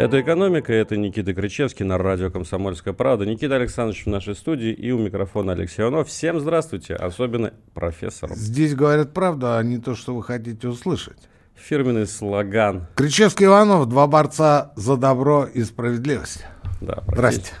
[0.00, 3.26] Это «Экономика», это Никита Кричевский на радио «Комсомольская правда».
[3.26, 6.08] Никита Александрович в нашей студии и у микрофона Алексей Иванов.
[6.08, 8.34] Всем здравствуйте, особенно профессору.
[8.34, 11.18] Здесь говорят правду, а не то, что вы хотите услышать.
[11.54, 12.86] Фирменный слоган.
[12.94, 16.46] Кричевский Иванов, два борца за добро и справедливость.
[16.80, 17.52] Да, Здрасте.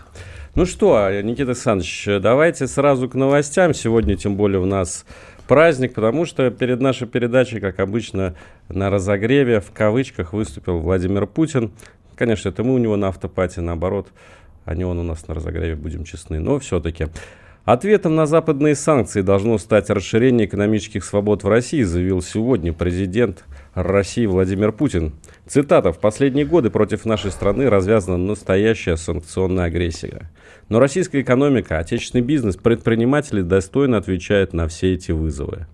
[0.54, 3.74] Ну что, Никита Александрович, давайте сразу к новостям.
[3.74, 5.04] Сегодня, тем более, у нас
[5.46, 8.34] праздник, потому что перед нашей передачей, как обычно,
[8.68, 11.72] на разогреве, в кавычках, выступил Владимир Путин.
[12.20, 14.08] Конечно, это мы у него на автопате, наоборот,
[14.66, 16.38] а не он у нас на разогреве, будем честны.
[16.38, 17.06] Но все-таки.
[17.64, 24.26] Ответом на западные санкции должно стать расширение экономических свобод в России, заявил сегодня президент России
[24.26, 25.14] Владимир Путин.
[25.46, 25.92] Цитата.
[25.92, 30.30] «В последние годы против нашей страны развязана настоящая санкционная агрессия.
[30.68, 35.68] Но российская экономика, отечественный бизнес, предприниматели достойно отвечают на все эти вызовы.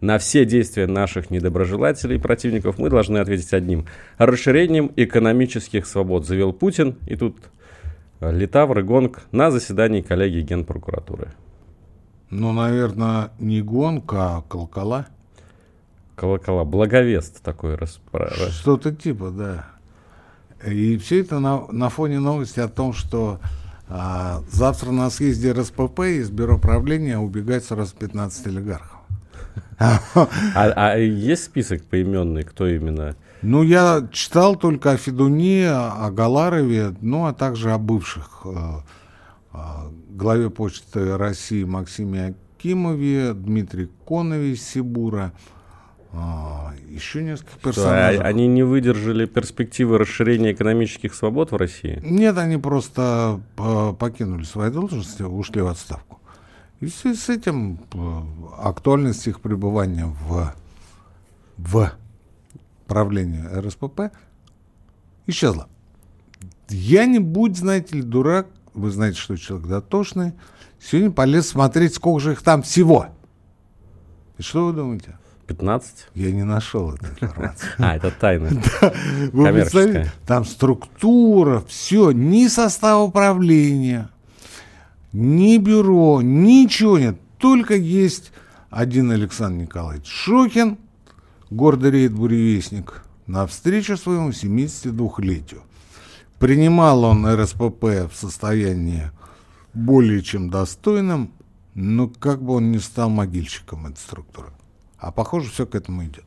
[0.00, 3.86] На все действия наших недоброжелателей и противников мы должны ответить одним–
[4.18, 6.96] расширением экономических свобод, заявил Путин.
[7.06, 7.36] И тут
[8.20, 11.32] Литавр и Гонг на заседании коллегии Генпрокуратуры.
[12.28, 15.06] Ну, наверное, не гонка, а колокола.
[16.14, 16.64] Колокола.
[16.64, 17.76] Благовест такой.
[17.76, 18.00] Рас...
[18.50, 19.66] Что-то типа, да.
[20.66, 23.38] И все это на, на фоне новости о том, что
[23.88, 28.95] а, завтра на съезде РСПП из Бюро правления убегает сразу 15 олигархов.
[29.78, 30.00] А,
[30.54, 33.14] а есть список поименный, кто именно?
[33.42, 38.58] Ну, я читал только о Федуне, о Галарове, ну, а также о бывших э,
[39.52, 39.58] э,
[40.10, 45.32] главе почты России Максиме Акимове, Дмитрии Конове Сибура,
[46.12, 46.16] э,
[46.88, 48.20] еще несколько персонажей.
[48.20, 52.00] Они не выдержали перспективы расширения экономических свобод в России?
[52.02, 56.15] Нет, они просто покинули свои должности, ушли в отставку.
[56.80, 58.22] И в связи с этим э,
[58.58, 60.54] актуальность их пребывания в,
[61.56, 61.92] в
[62.86, 64.12] правлении РСПП
[65.26, 65.68] исчезла.
[66.68, 70.34] Я не будь, знаете ли, дурак, вы знаете, что человек дотошный,
[70.80, 73.06] сегодня полез смотреть, сколько же их там всего.
[74.36, 75.16] И что вы думаете?
[75.46, 76.08] 15?
[76.14, 77.68] Я не нашел этой информации.
[77.78, 78.50] А, это тайна.
[79.32, 84.10] Вы там структура, все, ни состав управления,
[85.16, 87.18] ни бюро, ничего нет.
[87.38, 88.32] Только есть
[88.68, 90.76] один Александр Николаевич Шокин,
[91.48, 95.62] гордый рейд-буревестник, на встречу своему 72-летию.
[96.38, 99.10] Принимал он РСПП в состоянии
[99.72, 101.32] более чем достойным,
[101.74, 104.48] но как бы он не стал могильщиком этой структуры.
[104.98, 106.24] А похоже, все к этому идет.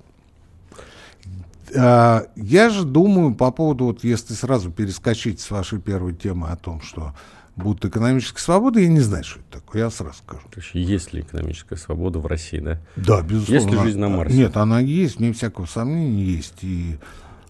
[1.78, 6.56] А, я же думаю по поводу, вот если сразу перескочить с вашей первой темы о
[6.56, 7.14] том, что
[7.60, 10.44] будут экономические свободы, я не знаю, что это такое, я сразу скажу.
[10.50, 12.80] То есть, есть ли экономическая свобода в России, да?
[12.96, 13.54] Да, безусловно.
[13.54, 14.36] Есть ли жизнь на Марсе?
[14.36, 16.64] Нет, она есть, мне всякого сомнения есть.
[16.64, 16.98] И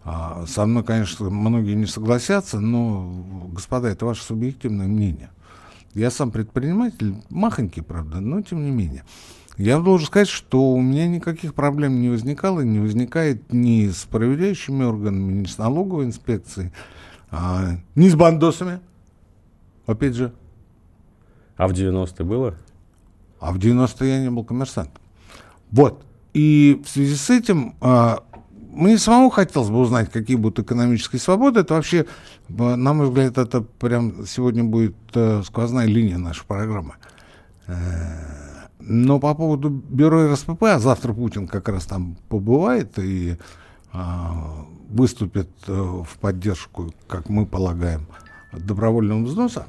[0.03, 5.29] а, со мной, конечно, многие не согласятся, но, господа, это ваше субъективное мнение.
[5.93, 9.03] Я сам предприниматель, махонький, правда, но тем не менее.
[9.57, 14.85] Я должен сказать, что у меня никаких проблем не возникало, не возникает ни с проверяющими
[14.85, 16.71] органами, ни с налоговой инспекцией,
[17.29, 18.79] а, ни с бандосами.
[19.89, 20.33] Опять же.
[21.57, 22.55] А в 90-е было?
[23.39, 25.01] А в 90-е я не был коммерсантом.
[25.72, 26.05] Вот.
[26.33, 28.23] И в связи с этим а,
[28.72, 31.61] мне самому хотелось бы узнать, какие будут экономические свободы.
[31.61, 32.05] Это вообще,
[32.50, 36.94] на мой взгляд, это прям сегодня будет э, сквозная линия нашей программы.
[37.66, 37.73] Э,
[38.79, 43.38] но по поводу бюро РСПП, а завтра Путин как раз там побывает и
[43.91, 48.06] а, выступит э, в поддержку, как мы полагаем,
[48.53, 49.66] добровольного взноса.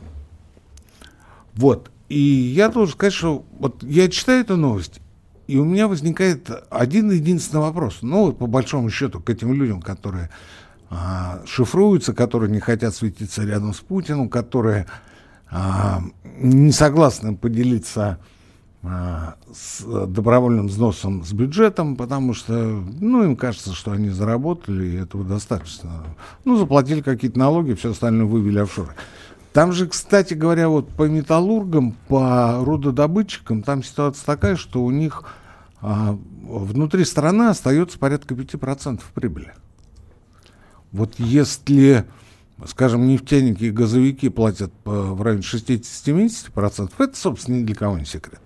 [1.61, 1.91] Вот.
[2.09, 5.01] И я должен сказать, что вот я читаю эту новость,
[5.47, 7.99] и у меня возникает один единственный вопрос.
[8.01, 10.31] Ну, вот по большому счету, к этим людям, которые
[10.89, 14.87] а, шифруются, которые не хотят светиться рядом с Путиным, которые
[15.51, 16.01] а,
[16.39, 18.19] не согласны поделиться
[18.83, 24.97] а, с добровольным взносом с бюджетом, потому что, ну, им кажется, что они заработали, и
[24.97, 26.05] этого достаточно.
[26.47, 28.95] Ну, заплатили какие-то налоги, все остальное вывели офшоры.
[29.53, 35.25] Там же, кстати говоря, вот по металлургам, по рудодобытчикам, там ситуация такая, что у них
[35.81, 39.53] а, внутри страны остается порядка 5% прибыли.
[40.93, 42.07] Вот если
[42.67, 48.41] скажем, нефтяники и газовики платят в районе 60-70%, это, собственно, ни для кого не секрет.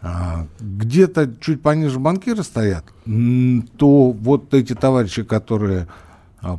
[0.00, 5.88] А, где-то чуть пониже банкиры стоят, то вот эти товарищи, которые
[6.40, 6.58] а,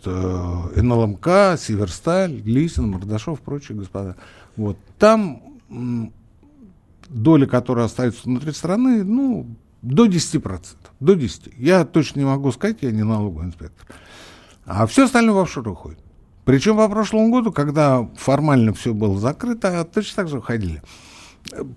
[0.00, 4.16] представляют э, НЛМК, Северсталь, Лисин, Мордашов, прочие господа,
[4.56, 5.42] вот там
[7.08, 9.46] доля, которая остается внутри страны, ну,
[9.82, 10.60] до 10%.
[11.00, 11.52] До 10%.
[11.56, 13.86] Я точно не могу сказать, я не налоговый инспектор.
[14.64, 15.98] А все остальное в офшор уходит.
[16.44, 20.82] Причем по прошлому году, когда формально все было закрыто, точно так же уходили.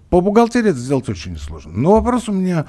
[0.10, 1.72] По бухгалтерии это сделать очень сложно.
[1.74, 2.66] Но вопрос у меня,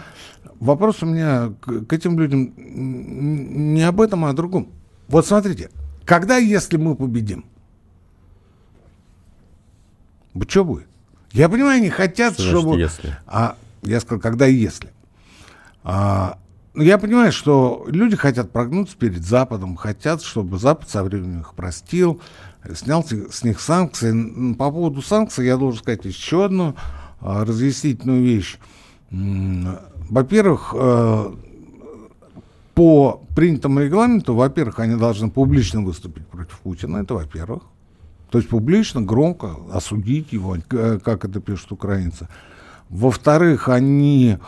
[0.60, 4.68] вопрос у меня к, к этим людям не об этом, а о другом.
[5.08, 5.70] Вот смотрите,
[6.04, 7.44] когда, если мы победим?
[10.48, 10.86] Что будет?
[11.32, 12.78] Я понимаю, они хотят, что чтобы...
[12.78, 13.16] если?
[13.26, 14.90] А, я сказал, когда и если.
[15.82, 16.38] А,
[16.74, 21.54] ну, я понимаю, что люди хотят прогнуться перед Западом, хотят, чтобы Запад со временем их
[21.54, 22.20] простил,
[22.74, 24.54] снял с них санкции.
[24.54, 26.74] По поводу санкций я должен сказать еще одну
[27.20, 28.58] а, разъяснительную вещь.
[29.10, 31.34] Во-первых, э,
[32.74, 37.62] по принятому регламенту, во-первых, они должны публично выступить против Путина, это во-первых.
[38.30, 42.28] То есть публично, громко осудить его, как это пишут украинцы.
[42.90, 44.38] Во-вторых, они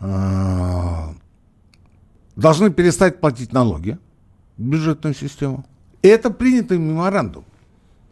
[0.00, 1.08] э,
[2.34, 3.98] должны перестать платить налоги
[4.56, 5.64] в бюджетную систему.
[6.02, 7.44] Это принятый меморандум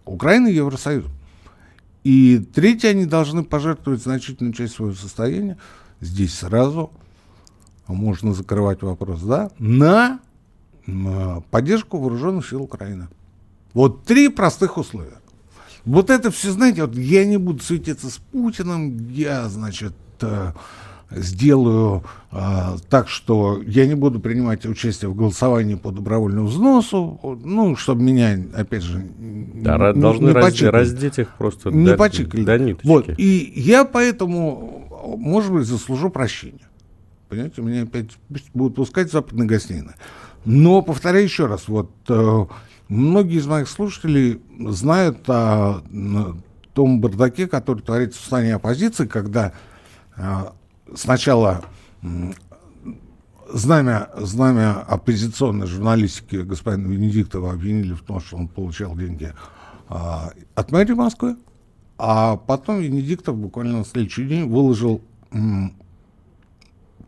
[0.04, 1.08] Украины и Евросоюза.
[2.04, 5.58] И третье, они должны пожертвовать значительную часть своего состояния,
[6.00, 6.92] здесь сразу
[7.92, 10.20] можно закрывать вопрос, да, на,
[11.50, 13.08] поддержку вооруженных сил Украины.
[13.72, 15.20] Вот три простых условия.
[15.84, 20.52] Вот это все, знаете, вот я не буду светиться с Путиным, я, значит, э,
[21.10, 27.76] сделаю э, так, что я не буду принимать участие в голосовании по добровольному взносу, ну,
[27.76, 32.44] чтобы меня, опять же, да, не, должны не разде, раздеть их просто не до, почикали.
[32.44, 32.86] до ниточки.
[32.86, 36.69] Вот, и я поэтому, может быть, заслужу прощения.
[37.30, 38.10] Понимаете, меня опять
[38.54, 39.94] будут пускать западные гостиные.
[40.44, 42.46] Но, повторяю еще раз, вот э,
[42.88, 45.82] многие из моих слушателей знают о
[46.74, 49.52] том бардаке, который творится в стане оппозиции, когда
[50.16, 50.46] э,
[50.96, 51.62] сначала
[53.48, 59.32] знамя, знамя оппозиционной журналистики господина Венедиктова обвинили в том, что он получал деньги
[59.88, 61.36] а, от мэрии Москвы,
[61.96, 65.00] а потом Венедиктов буквально на следующий день выложил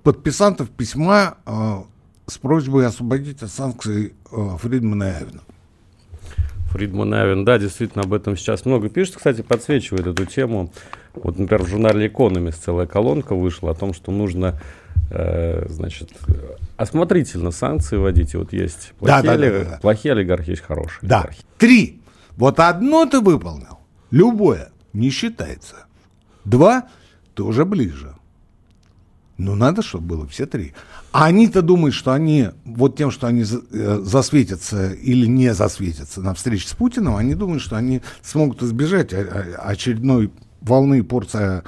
[0.03, 1.85] подписантов письма а,
[2.27, 5.41] с просьбой освободить от санкций а, Фридмана и Авина.
[6.73, 9.17] Фридман Авен, да, действительно, об этом сейчас много пишут.
[9.17, 10.73] Кстати, подсвечивает эту тему.
[11.15, 14.59] Вот, например, в журнале Economist целая колонка вышла о том, что нужно
[15.11, 16.11] э, значит,
[16.79, 18.33] осмотрительно санкции вводить.
[18.33, 19.79] И вот есть плохие, да, да, да, да.
[19.83, 21.19] плохие олигархи, есть хорошие да.
[21.19, 21.43] олигархи.
[21.59, 22.01] Три.
[22.37, 23.79] Вот одно ты выполнил,
[24.11, 25.85] любое, не считается.
[26.47, 26.89] Два,
[27.35, 28.15] ты уже ближе.
[29.45, 30.73] Ну, надо, чтобы было все три.
[31.11, 36.33] А они-то думают, что они, вот тем, что они э, засветятся или не засветятся на
[36.33, 40.31] встрече с Путиным, они думают, что они смогут избежать очередной
[40.61, 41.63] волны порции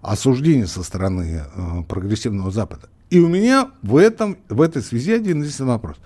[0.00, 2.88] осуждения со стороны э, прогрессивного Запада.
[3.10, 5.96] И у меня в, этом, в этой связи один единственный вопрос.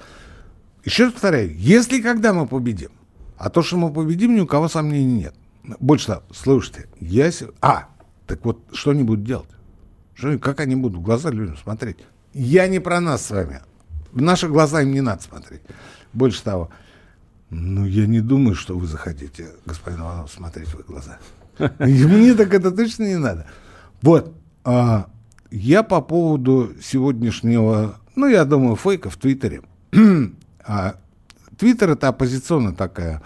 [0.84, 2.90] Еще раз повторяю, если когда мы победим,
[3.38, 5.34] а то, что мы победим, ни у кого сомнений нет.
[5.78, 7.30] Больше того, слушайте, я...
[7.60, 7.86] А,
[8.26, 9.48] так вот, что они будут делать?
[10.40, 11.98] Как они будут в глаза людям смотреть?
[12.32, 13.60] Я не про нас с вами.
[14.12, 15.62] В наши глаза им не надо смотреть.
[16.12, 16.70] Больше того,
[17.50, 21.18] ну, я не думаю, что вы захотите, господин Иванов, смотреть в глаза.
[21.78, 23.46] Мне так это точно не надо.
[24.00, 24.34] Вот.
[24.64, 25.08] А,
[25.50, 29.62] я по поводу сегодняшнего, ну, я думаю, фейка в Твиттере.
[30.64, 30.96] а,
[31.58, 33.22] Твиттер это оппозиционная такая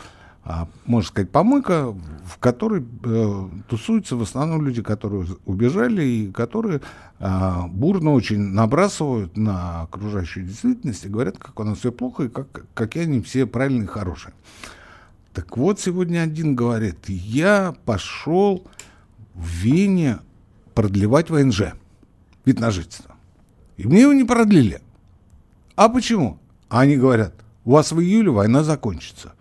[0.49, 1.93] а, можно сказать, помойка,
[2.25, 6.83] в которой э, тусуются в основном люди, которые убежали и которые
[7.19, 12.29] э, бурно очень набрасывают на окружающую действительность и говорят, как у нас все плохо и
[12.29, 14.35] как, какие они все правильные и хорошие.
[15.35, 18.65] Так вот, сегодня один говорит, я пошел
[19.35, 20.21] в Вене
[20.75, 21.73] продлевать ВНЖ,
[22.45, 23.17] вид на жительство.
[23.77, 24.81] И мне его не продлили.
[25.75, 26.39] А почему?
[26.69, 27.35] Они говорят,
[27.65, 29.33] у вас в июле война закончится.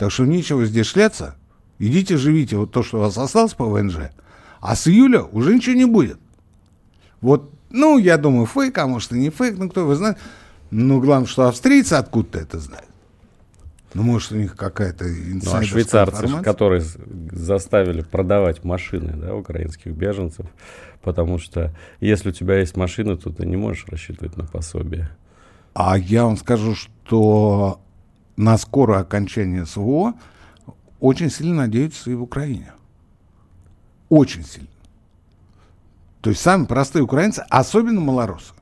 [0.00, 1.34] Так что нечего здесь шляться.
[1.78, 4.08] Идите живите вот то, что у вас осталось по ВНЖ.
[4.58, 6.18] А с июля уже ничего не будет.
[7.20, 10.16] Вот, ну, я думаю, фейк, а может и не фейк, ну, кто его знает.
[10.70, 12.88] Ну, главное, что австрийцы откуда-то это знают.
[13.92, 16.82] Ну, может, у них какая-то Ну, а швейцарцы, которые
[17.32, 20.46] заставили продавать машины, да, украинских беженцев,
[21.02, 25.10] потому что если у тебя есть машина, то ты не можешь рассчитывать на пособие.
[25.74, 27.82] А я вам скажу, что
[28.40, 30.14] на скорое окончание СВО
[30.98, 32.72] очень сильно надеются и в Украине.
[34.08, 34.68] Очень сильно.
[36.20, 38.52] То есть сами простые украинцы, особенно малоросы.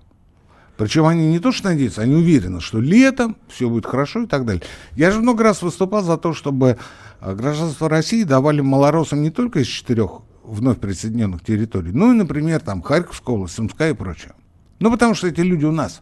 [0.76, 4.44] Причем они не то что надеются, они уверены, что летом все будет хорошо и так
[4.44, 4.62] далее.
[4.94, 6.78] Я же много раз выступал за то, чтобы
[7.20, 12.60] э, гражданство России давали малоросам не только из четырех вновь присоединенных территорий, ну и, например,
[12.60, 14.34] там Харьковская область, Сумская и прочее.
[14.78, 16.00] Ну, потому что эти люди у нас.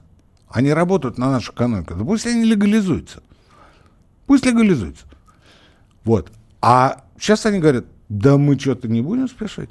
[0.49, 1.95] Они работают на нашу экономику.
[1.95, 3.23] Да пусть они легализуются.
[4.27, 5.07] Пусть легализуются.
[6.05, 6.33] Вот.
[6.61, 9.71] А сейчас они говорят, да мы что-то не будем спешить.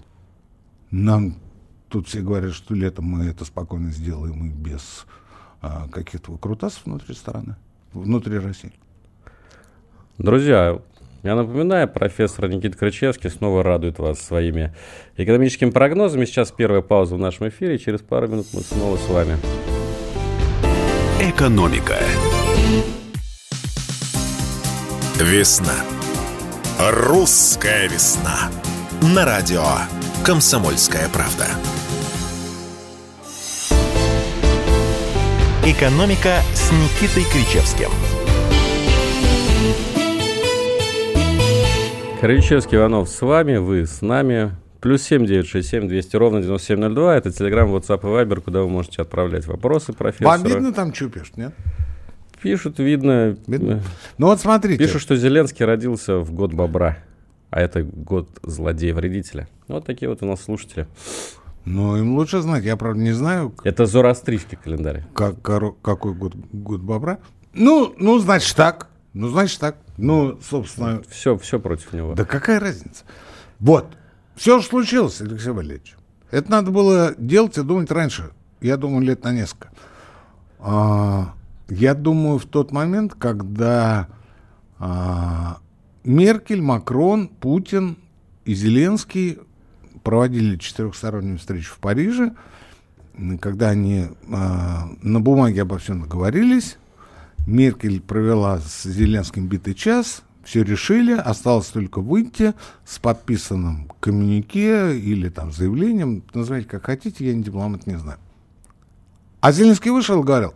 [0.91, 1.35] Нам
[1.89, 5.05] тут все говорят, что летом мы это спокойно сделаем и без
[5.61, 7.55] а, каких-то выкрутасов внутри страны,
[7.93, 8.73] внутри России.
[10.17, 10.79] Друзья,
[11.23, 14.75] я напоминаю, профессор Никита Крычевский снова радует вас своими
[15.17, 16.25] экономическими прогнозами.
[16.25, 17.79] Сейчас первая пауза в нашем эфире.
[17.79, 19.37] Через пару минут мы снова с вами.
[21.19, 21.97] Экономика.
[25.17, 25.71] Весна.
[26.91, 28.51] Русская весна.
[29.15, 29.63] На радио
[30.25, 31.45] «Комсомольская правда».
[35.65, 37.89] «Экономика» с Никитой Кричевским.
[42.19, 44.51] Кричевский Иванов с вами, вы с нами.
[44.81, 47.15] Плюс семь девять шесть семь двести ровно девяносто семь ноль два.
[47.15, 50.29] Это Телеграм, WhatsApp и Viber, куда вы можете отправлять вопросы профессору.
[50.29, 51.53] Вам видно там, что пишут, нет?
[52.41, 53.37] Пишут, видно.
[53.47, 53.81] Видно?
[54.17, 54.77] Ну вот смотрите.
[54.83, 56.97] Пишут, что Зеленский родился в год бобра,
[57.49, 59.47] а это год злодея-вредителя.
[59.67, 60.87] Вот такие вот у нас слушатели.
[61.65, 62.63] Ну, им лучше знать.
[62.63, 65.03] Я, правда, не знаю, Это зороастрийский календарь.
[65.15, 67.17] как, какой год, год бобра.
[67.53, 68.89] Ну, ну, значит так.
[69.13, 69.77] Ну, значит так.
[69.97, 72.13] Ну, собственно, Все, все против него.
[72.13, 73.03] да какая разница?
[73.59, 73.87] Вот.
[74.35, 75.95] Все же случилось, Алексей Валерьевич.
[76.29, 78.31] Это надо было делать и думать раньше.
[78.61, 79.69] Я думаю, лет на несколько.
[80.59, 81.33] А,
[81.69, 84.07] я думаю, в тот момент, когда
[84.77, 85.57] а,
[86.03, 87.97] Меркель, Макрон, Путин
[88.45, 89.39] и Зеленский
[90.03, 92.35] проводили четырехстороннюю встречу в Париже,
[93.39, 96.77] когда они а, на бумаге обо всем договорились,
[97.47, 102.53] Меркель провела с Зеленским битый час, все решили, осталось только выйти
[102.85, 108.19] с подписанным коммюнике или там заявлением, называйте как хотите, я не дипломат, не знаю.
[109.41, 110.53] А Зеленский вышел и говорил,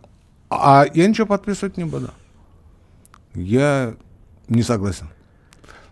[0.50, 2.10] а я ничего подписывать не буду.
[3.34, 3.94] Я
[4.48, 5.08] не согласен.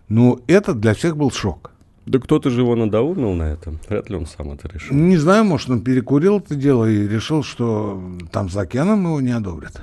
[0.09, 1.71] Ну, это для всех был шок.
[2.05, 3.75] Да кто-то же его надоумил на это.
[3.87, 4.95] Вряд ли он сам это решил.
[4.95, 8.01] Не знаю, может, он перекурил это дело и решил, что
[8.31, 9.81] там за океаном его не одобрят.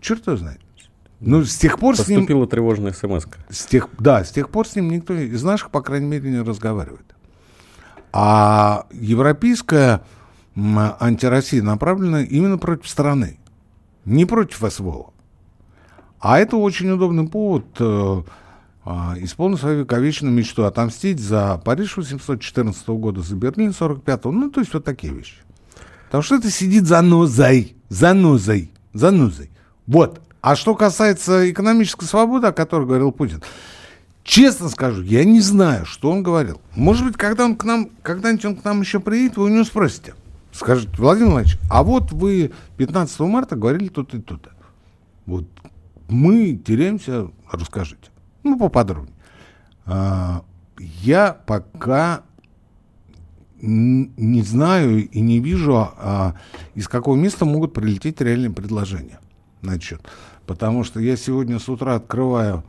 [0.00, 0.60] Черт его знает.
[1.20, 2.20] Ну, с тех пор с ним...
[2.20, 3.36] Поступила тревожная смс -ка.
[3.48, 6.40] С тех, да, с тех пор с ним никто из наших, по крайней мере, не
[6.40, 7.14] разговаривает.
[8.12, 10.02] А европейская
[10.56, 13.38] антироссия направлена именно против страны,
[14.04, 15.12] не против СВО.
[16.20, 18.22] А это очень удобный повод э,
[18.84, 24.60] а, исполнить свою вековечную мечту, отомстить за Париж 814 года, за Берлин 45 ну, то
[24.60, 25.36] есть вот такие вещи.
[26.06, 29.50] Потому что это сидит за нозой, за нозой, за нозой.
[29.86, 30.20] Вот.
[30.40, 33.42] А что касается экономической свободы, о которой говорил Путин,
[34.24, 36.60] честно скажу, я не знаю, что он говорил.
[36.74, 39.64] Может быть, когда он к нам, когда-нибудь он к нам еще приедет, вы у него
[39.64, 40.14] спросите.
[40.52, 44.48] Скажите, Владимир Владимирович, а вот вы 15 марта говорили тут и тут.
[45.24, 45.46] Вот
[46.08, 48.10] мы теряемся, расскажите.
[48.42, 49.14] Ну, поподробнее.
[49.86, 50.44] А,
[50.78, 52.22] я пока
[53.62, 56.34] не знаю и не вижу, а,
[56.74, 59.20] из какого места могут прилететь реальные предложения
[59.62, 60.02] на счет.
[60.46, 62.64] Потому что я сегодня с утра открываю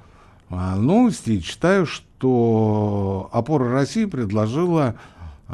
[0.49, 4.95] а, новости и читаю, что опора России предложила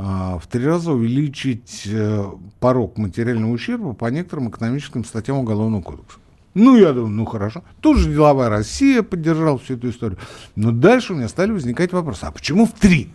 [0.01, 2.25] в три раза увеличить э,
[2.59, 6.19] порог материального ущерба по некоторым экономическим статьям Уголовного кодекса.
[6.53, 7.63] Ну, я думаю, ну хорошо.
[7.81, 10.17] Тут же деловая Россия поддержала всю эту историю.
[10.55, 12.23] Но дальше у меня стали возникать вопросы.
[12.25, 13.09] А почему в три?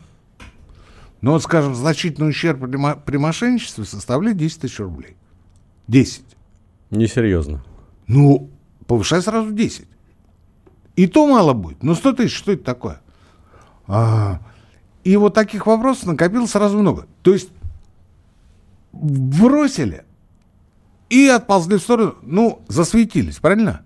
[1.21, 5.17] Ну, вот, скажем, значительный ущерб при, мо- при мошенничестве составляет 10 тысяч рублей.
[5.89, 6.23] 10.
[6.91, 7.65] Несерьезно.
[8.07, 8.51] Ну,
[8.87, 9.87] повышай сразу в 10.
[10.97, 11.83] И то мало будет.
[11.83, 13.01] Ну, 100 тысяч, что это такое?
[13.87, 14.41] А,
[15.05, 17.07] и вот таких вопросов накопилось сразу много.
[17.23, 17.51] То есть
[18.93, 20.05] бросили
[21.11, 22.17] и отползли в сторону.
[22.23, 23.85] Ну, засветились, правильно?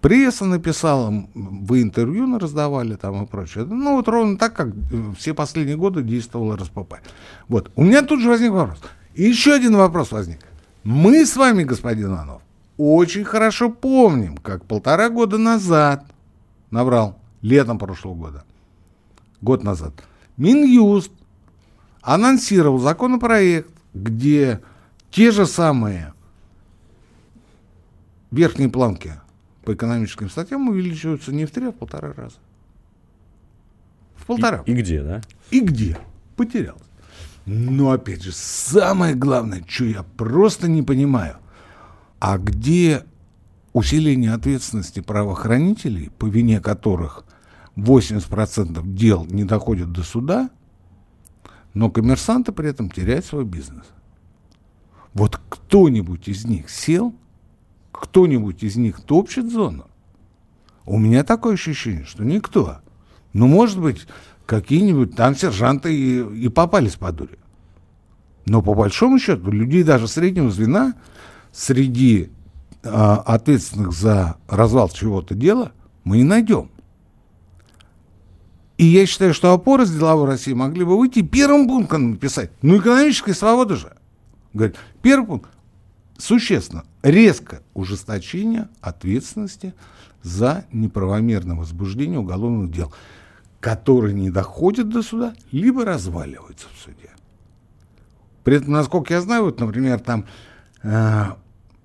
[0.00, 3.64] Пресса написала, вы интервью раздавали там и прочее.
[3.64, 4.72] Ну, вот ровно так, как э,
[5.16, 6.94] все последние годы действовала РСПП.
[7.48, 7.70] Вот.
[7.74, 8.78] У меня тут же возник вопрос.
[9.14, 10.38] И еще один вопрос возник.
[10.84, 12.42] Мы с вами, господин Иванов,
[12.76, 16.04] очень хорошо помним, как полтора года назад
[16.70, 18.44] набрал, летом прошлого года,
[19.40, 19.94] год назад,
[20.38, 21.10] Минюст
[22.00, 24.60] анонсировал законопроект, где
[25.10, 26.14] те же самые
[28.30, 29.14] верхние планки
[29.64, 32.36] по экономическим статьям увеличиваются не в три, а в полтора раза.
[34.16, 34.62] В полтора.
[34.64, 35.22] И, и где, да?
[35.50, 35.98] И где?
[36.36, 36.84] Потерялся.
[37.44, 41.38] Но опять же, самое главное, что я просто не понимаю,
[42.20, 43.04] а где
[43.72, 47.24] усиление ответственности правоохранителей, по вине которых
[47.78, 50.50] 80% дел не доходят до суда,
[51.74, 53.84] но коммерсанты при этом теряют свой бизнес.
[55.14, 57.14] Вот кто-нибудь из них сел,
[57.92, 59.86] кто-нибудь из них топчет зону?
[60.84, 62.78] У меня такое ощущение, что никто.
[63.32, 64.06] Ну, может быть,
[64.46, 67.38] какие-нибудь там сержанты и, и попались по дуре.
[68.46, 70.94] Но по большому счету людей даже среднего звена
[71.52, 72.30] среди
[72.82, 75.72] а, ответственных за развал чего-то дела
[76.04, 76.70] мы не найдем.
[78.78, 82.50] И я считаю, что опоры с деловой России могли бы выйти первым пунктом написать.
[82.62, 83.92] Ну, экономическая свобода же.
[84.54, 85.50] Говорит, первый пункт.
[86.16, 89.74] Существенно, резко ужесточение ответственности
[90.22, 92.92] за неправомерное возбуждение уголовных дел
[93.60, 97.10] которые не доходят до суда, либо разваливаются в суде.
[98.44, 100.24] При этом, насколько я знаю, вот, например, там
[100.82, 101.24] э,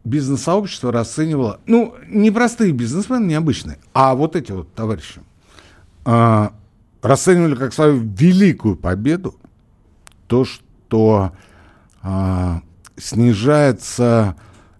[0.03, 5.21] бизнес-сообщество расценивало, ну, не простые бизнесмены, необычные, а вот эти вот товарищи,
[6.05, 6.49] э,
[7.03, 9.35] расценивали как свою великую победу
[10.27, 11.33] то, что
[12.01, 12.59] э,
[12.97, 14.35] снижается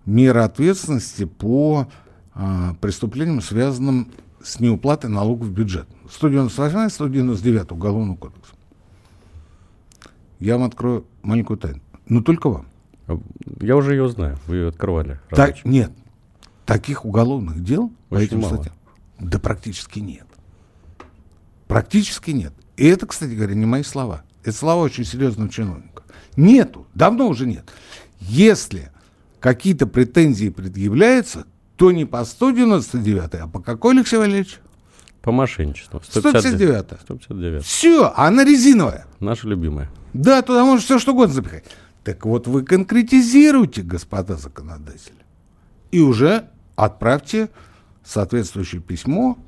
[0.06, 1.88] мера ответственности по
[2.34, 4.12] э, преступлениям, связанным
[4.42, 5.88] с неуплатой налогов в бюджет.
[6.10, 8.54] 198 199 Уголовного кодекса.
[10.40, 11.82] Я вам открою маленькую тайну.
[12.08, 12.68] Но только вам.
[13.62, 14.40] Я уже ее знаю.
[14.48, 15.20] Вы ее открывали.
[15.30, 15.92] Так, нет.
[16.66, 18.56] Таких уголовных дел по этим мало.
[18.56, 18.76] статьям
[19.24, 20.28] да практически нет.
[21.74, 22.54] Практически нет.
[22.78, 24.24] И это, кстати говоря, не мои слова.
[24.44, 26.04] Это слова очень серьезного чиновника.
[26.36, 26.86] Нету.
[26.94, 27.68] Давно уже нет.
[28.20, 28.92] Если
[29.40, 34.60] какие-то претензии предъявляются, то не по 199, а по какой, Алексей Валерьевич?
[35.24, 36.00] По мошенничеству.
[36.04, 36.86] 159.
[37.02, 37.66] 159.
[37.66, 39.08] Все, она резиновая.
[39.20, 39.90] Наша любимая.
[40.14, 41.66] Да, туда можно все что угодно запихать.
[42.04, 45.16] Так вот вы конкретизируйте, господа законодатели.
[45.90, 47.50] И уже отправьте
[48.04, 49.40] соответствующее письмо.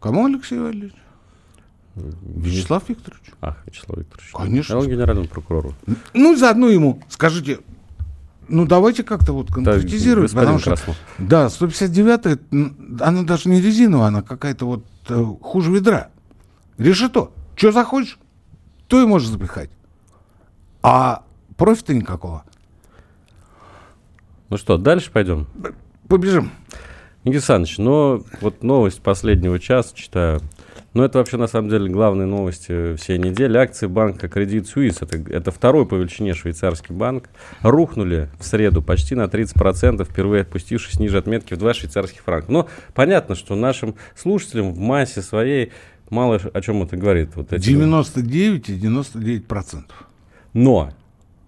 [0.00, 1.01] Кому, Алексей Валерьевич?
[1.94, 3.22] Вячеслав Викторович.
[3.40, 4.32] Ах, Вячеслав Викторович.
[4.32, 4.78] Конечно.
[4.78, 5.74] Он генеральному прокурору.
[6.14, 7.58] Ну, заодно ему скажите,
[8.48, 10.70] ну, давайте как-то вот конкретизировать, потому что...
[10.70, 10.96] Краснов.
[11.18, 12.38] Да, 159-я,
[13.00, 16.08] она даже не резиновая, она какая-то вот э, хуже ведра.
[16.78, 17.30] Решето.
[17.56, 18.18] Что захочешь,
[18.88, 19.70] то и можешь запихать.
[20.82, 21.24] А
[21.56, 22.44] профита никакого.
[24.48, 25.46] Ну что, дальше пойдем?
[26.08, 26.50] Побежим.
[27.24, 30.40] Никита Александрович, но вот новость последнего часа читаю.
[30.94, 33.56] Но это вообще, на самом деле, главные новости всей недели.
[33.56, 37.30] Акции банка Credit Suisse, это, это второй по величине швейцарский банк,
[37.62, 42.52] рухнули в среду почти на 30%, впервые отпустившись ниже отметки в 2 швейцарских франка.
[42.52, 45.72] Но понятно, что нашим слушателям в массе своей
[46.10, 47.30] мало о чем это говорит.
[47.36, 49.84] Вот эти 99 и 99%.
[50.52, 50.92] Но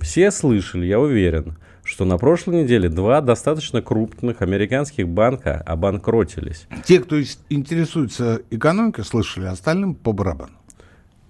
[0.01, 1.57] все слышали, я уверен,
[1.95, 6.67] что на прошлой неделе два достаточно крупных американских банка обанкротились.
[6.85, 10.55] Те, кто интересуется экономикой, слышали, остальным по барабану.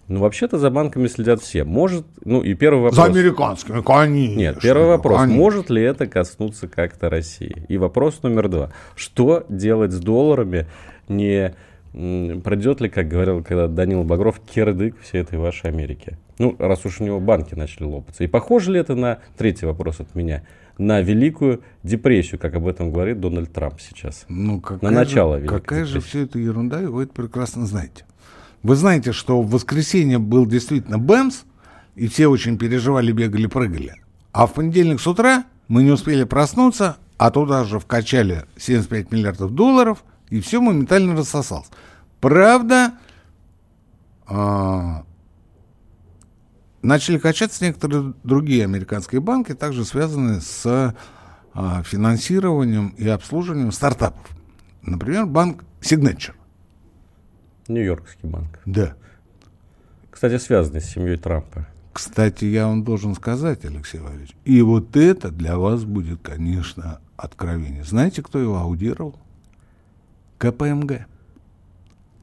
[0.09, 1.65] Ну, вообще-то за банками следят все.
[1.65, 2.97] Может, ну и первый вопрос.
[2.97, 4.39] За американскими, конечно.
[4.39, 5.21] Нет, первый вопрос.
[5.21, 5.39] Конечно.
[5.39, 7.67] Может ли это коснуться как-то России?
[7.69, 8.73] И вопрос номер два.
[8.97, 10.67] Что делать с долларами?
[11.09, 11.55] Не
[11.95, 16.19] пройдет ли, как говорил когда Данил Багров, кирдык всей этой вашей Америки?
[16.39, 18.25] Ну, раз уж у него банки начали лопаться.
[18.25, 20.43] И похоже ли это на, третий вопрос от меня,
[20.77, 24.25] на Великую депрессию, как об этом говорит Дональд Трамп сейчас?
[24.29, 25.93] Ну, какая на начало же, Какая депрессии.
[25.93, 28.05] же все это ерунда, и вы это прекрасно знаете.
[28.65, 31.45] Вы знаете, что в воскресенье был действительно Бэмс,
[31.95, 33.95] и все очень переживали, бегали, прыгали.
[34.33, 39.55] А в понедельник с утра мы не успели проснуться, а туда же вкачали 75 миллиардов
[39.55, 41.69] долларов, и все моментально рассосалось.
[42.21, 42.95] Правда,
[44.27, 45.05] а,
[46.83, 50.95] начали качаться некоторые другие американские банки, также связанные с
[51.55, 54.29] а, финансированием и обслуживанием стартапов.
[54.83, 56.35] Например, банк Signature.
[57.69, 58.59] Нью-Йоркский банк.
[58.67, 58.95] Да.
[60.11, 61.67] Кстати, связанный с семьей Трампа.
[61.93, 67.85] Кстати, я вам должен сказать, Алексей Валерьевич, и вот это для вас будет, конечно, откровение.
[67.85, 69.17] Знаете, кто его аудировал?
[70.51, 71.07] КПМГ.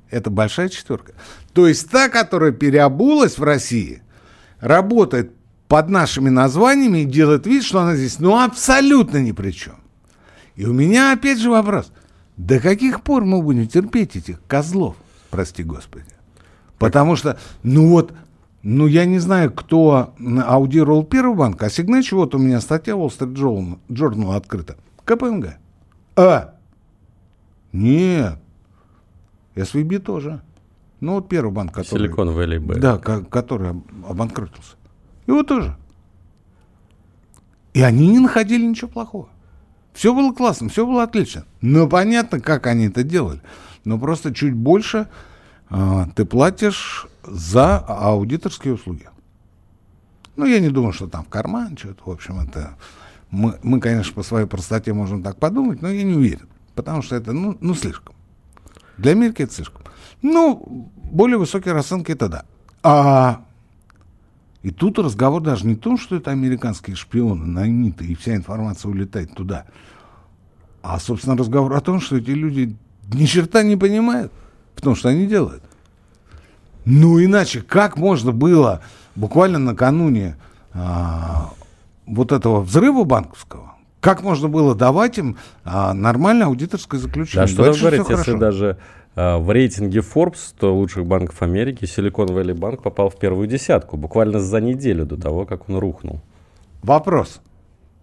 [0.09, 1.13] Это большая четверка.
[1.53, 4.01] То есть та, которая переобулась в России–
[4.61, 5.33] работает
[5.67, 9.75] под нашими названиями и делает вид, что она здесь ну абсолютно ни при чем.
[10.55, 11.91] И у меня опять же вопрос.
[12.37, 14.95] До каких пор мы будем терпеть этих козлов,
[15.29, 16.05] прости господи?
[16.77, 18.13] Потому что, ну вот,
[18.63, 20.13] ну я не знаю, кто
[20.45, 24.77] аудировал первый банк, а Signature, вот у меня статья Wall Street Journal, Journal открыта.
[25.05, 25.55] КПМГ.
[26.15, 26.55] А,
[27.73, 28.37] Нет.
[29.55, 30.41] SVB тоже.
[30.99, 31.99] Ну, вот первый банк, который...
[32.07, 32.79] Силикон Valley Bank.
[32.79, 34.75] Да, ко- который об- обанкротился.
[35.27, 35.75] Его тоже.
[37.73, 39.29] И они не находили ничего плохого.
[39.93, 41.45] Все было классно, все было отлично.
[41.61, 43.41] Но понятно, как они это делали.
[43.83, 45.09] Но просто чуть больше
[45.69, 49.07] а, ты платишь за аудиторские услуги.
[50.35, 52.03] Ну, я не думаю, что там в карман что-то.
[52.05, 52.75] В общем, это...
[53.31, 56.47] Мы, мы, конечно, по своей простоте можем так подумать, но я не уверен.
[56.81, 58.15] Потому что это, ну, ну слишком.
[58.97, 59.83] Для Америки это слишком.
[60.23, 62.45] Ну, более высокие расценки это да.
[62.81, 63.43] А
[64.63, 68.89] и тут разговор даже не в том, что это американские шпионы, наймиты, и вся информация
[68.89, 69.65] улетает туда.
[70.83, 72.75] А, собственно, разговор о том, что эти люди
[73.11, 74.31] ни черта не понимают
[74.75, 75.63] в том, что они делают.
[76.85, 78.81] Ну, иначе как можно было
[79.15, 80.35] буквально накануне
[80.73, 81.53] а,
[82.05, 87.47] вот этого взрыва банковского, как можно было давать им а, нормальное аудиторское заключение?
[87.47, 88.37] Да, что Дальше там говорить, если хорошо.
[88.39, 88.77] даже
[89.15, 93.97] а, в рейтинге Forbes 100 лучших банков Америки Silicon Valley Bank попал в первую десятку
[93.97, 96.19] буквально за неделю до того, как он рухнул.
[96.81, 97.41] Вопрос.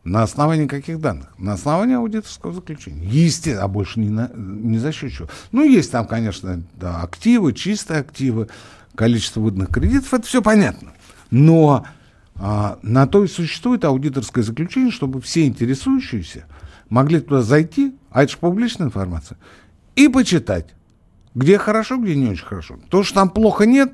[0.04, 1.34] На основании каких данных?
[1.36, 3.04] На основании аудиторского заключения.
[3.04, 5.28] Естественно, а больше не, на, не за счет чего.
[5.52, 8.48] Ну, есть там, конечно, да, активы, чистые активы,
[8.94, 10.92] количество выданных кредитов, это все понятно.
[11.30, 11.84] Но
[12.38, 16.46] а, на то и существует аудиторское заключение, чтобы все интересующиеся
[16.88, 19.38] могли туда зайти, а это же публичная информация,
[19.96, 20.74] и почитать,
[21.34, 22.78] где хорошо, где не очень хорошо.
[22.88, 23.92] То, что там плохо нет,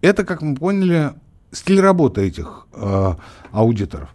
[0.00, 1.14] это, как мы поняли,
[1.52, 3.14] стиль работы этих э,
[3.52, 4.14] аудиторов.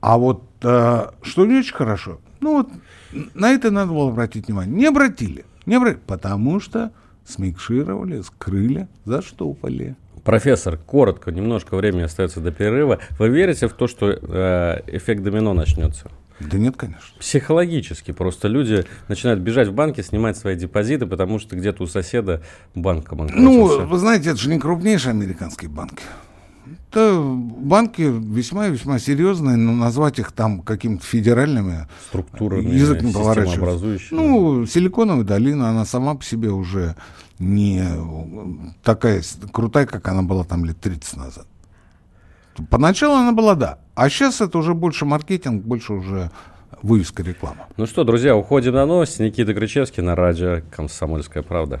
[0.00, 2.70] А вот э, что не очень хорошо, ну вот
[3.34, 4.74] на это надо было обратить внимание.
[4.74, 6.92] Не обратили, не обратили, потому что
[7.24, 9.96] смикшировали, скрыли, заштопали.
[10.24, 13.00] Профессор, коротко, немножко времени остается до перерыва.
[13.18, 16.10] Вы верите в то, что э, эффект домино начнется?
[16.38, 17.18] Да нет, конечно.
[17.18, 22.42] Психологически просто люди начинают бежать в банки, снимать свои депозиты, потому что где-то у соседа
[22.74, 26.02] банк Ну, вы знаете, это же не крупнейшие американские банки.
[26.90, 33.12] Это банки весьма и весьма серьезные, но назвать их там какими-то федеральными Структурами, язык не
[33.12, 34.14] поворачивается.
[34.14, 36.94] Ну, Силиконовая долина, она сама по себе уже
[37.38, 37.84] не
[38.82, 39.22] такая
[39.52, 41.46] крутая, как она была там лет 30 назад.
[42.70, 43.78] Поначалу она была, да.
[43.94, 46.30] А сейчас это уже больше маркетинг, больше уже
[46.82, 47.66] вывеска реклама.
[47.76, 49.22] Ну что, друзья, уходим на новости.
[49.22, 51.80] Никита Кричевский на радио «Комсомольская правда».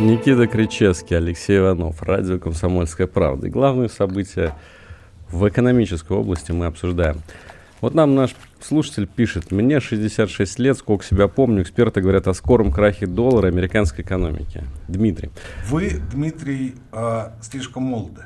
[0.00, 3.48] Никита Кричевский, Алексей Иванов, радио «Комсомольская правда».
[3.48, 4.54] И главные события
[5.30, 7.20] в экономической области мы обсуждаем.
[7.82, 12.72] Вот нам наш слушатель пишет, мне 66 лет, сколько себя помню, эксперты говорят о скором
[12.72, 14.64] крахе доллара американской экономики.
[14.88, 15.30] Дмитрий.
[15.68, 18.22] Вы, Дмитрий, э, слишком молоды,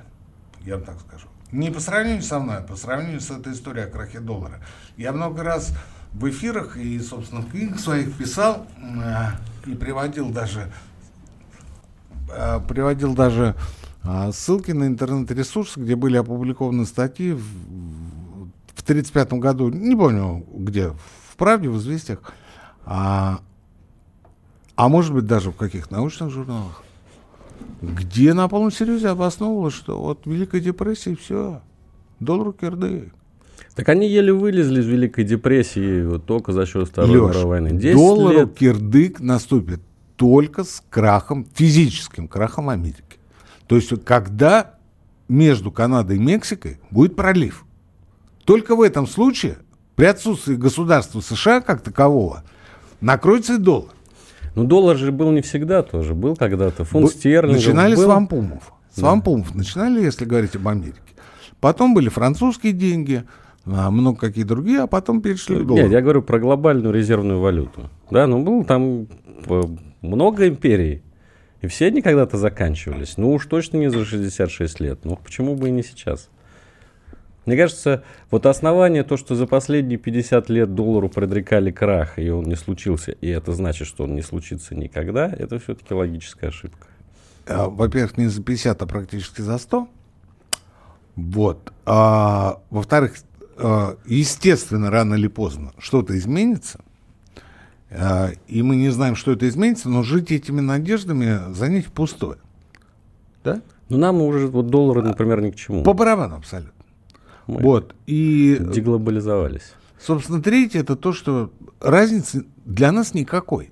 [0.65, 1.27] я вам так скажу.
[1.51, 4.61] Не по сравнению со мной, а по сравнению с этой историей о крахе доллара.
[4.97, 5.77] Я много раз
[6.13, 10.71] в эфирах и, собственно, в книгах своих писал э, и приводил даже,
[12.69, 13.55] приводил даже
[14.03, 17.43] э, ссылки на интернет-ресурсы, где были опубликованы статьи в,
[18.75, 22.21] в 1935 году, не помню где, в «Правде», в «Известиях»,
[22.85, 23.41] а,
[24.77, 26.83] а может быть даже в каких научных журналах,
[27.81, 31.61] где на полном серьезе обосновывалось, что вот Великая депрессия, все,
[32.21, 33.13] доллар кирды.
[33.75, 37.79] Так они еле вылезли из Великой депрессии вот только за счет Второй Лёш, мировой войны.
[37.79, 38.55] 10 доллару лет.
[38.55, 39.81] кирдык наступит
[40.25, 43.19] только с крахом, физическим крахом Америки.
[43.67, 44.77] То есть когда
[45.29, 47.67] между Канадой и Мексикой будет пролив.
[48.47, 49.59] Только в этом случае,
[49.97, 52.43] при отсутствии государства США как такового,
[53.03, 53.91] накроется и доллар.
[54.55, 56.15] Ну, доллар же был не всегда тоже.
[56.15, 57.63] Был когда-то фунт Б- стерлингов.
[57.63, 58.09] Начинали с был.
[58.09, 58.73] вампумов.
[58.95, 61.01] С вампумов начинали, если говорить об Америке.
[61.61, 63.25] Потом были французские деньги,
[63.67, 65.85] а, много какие другие, а потом перешли к доллару.
[65.85, 67.91] Нет, я говорю про глобальную резервную валюту.
[68.11, 69.07] Да, ну было там
[69.47, 69.63] э,
[70.05, 71.03] много империй.
[71.61, 73.17] И все они когда-то заканчивались.
[73.17, 75.05] Ну уж точно не за 66 лет.
[75.05, 76.29] Ну почему бы и не сейчас?
[77.47, 82.45] Мне кажется, вот основание то, что за последние 50 лет доллару предрекали крах, и он
[82.45, 86.87] не случился, и это значит, что он не случится никогда, это все-таки логическая ошибка.
[87.47, 89.89] А, Во-первых, не за 50, а практически за 100.
[91.17, 91.73] Вот.
[91.85, 93.17] А, во-вторых,
[93.59, 96.81] э, естественно, рано или поздно что-то изменится,
[97.91, 102.39] и мы не знаем, что это изменится, но жить этими надеждами занять пустое.
[103.45, 103.61] Да?
[103.89, 105.83] Ну, нам уже вот доллары, например, ни к чему.
[105.83, 106.73] По барабану абсолютно.
[107.47, 107.95] Мы Вот.
[108.07, 109.75] И, деглобализовались.
[110.01, 113.71] собственно, третье это то, что разницы для нас никакой.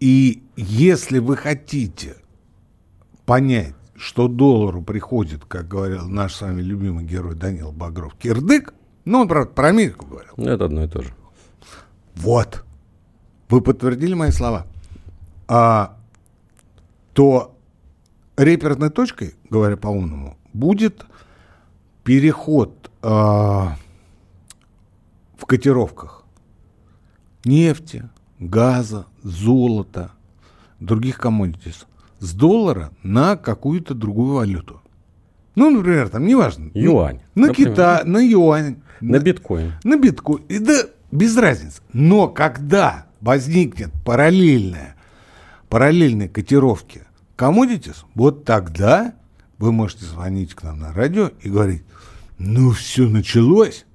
[0.00, 2.16] И если вы хотите
[3.26, 9.20] понять, что доллару приходит, как говорил наш с вами любимый герой Данил Багров, кирдык, ну,
[9.20, 10.32] он, правда, про Америку говорил.
[10.36, 11.10] Это одно и то же.
[12.14, 12.63] Вот.
[13.48, 14.66] Вы подтвердили мои слова.
[15.46, 15.96] А,
[17.12, 17.56] то
[18.36, 21.04] реперной точкой, говоря по-умному, будет
[22.02, 23.76] переход а,
[25.36, 26.24] в котировках
[27.44, 30.12] нефти, газа, золота,
[30.80, 31.86] других коммодитис
[32.18, 34.80] с доллара на какую-то другую валюту.
[35.54, 36.70] Ну, например, там, неважно.
[36.74, 37.72] Юань, На например.
[37.72, 38.76] Китай, на юань.
[39.00, 39.72] На биткоин.
[39.84, 40.42] На биткоин.
[40.48, 41.80] И Да, без разницы.
[41.92, 44.96] Но когда возникнет параллельная,
[45.70, 47.02] параллельные котировки
[47.36, 49.14] commodities, вот тогда
[49.58, 51.82] вы можете звонить к нам на радио и говорить,
[52.38, 53.86] ну, все началось.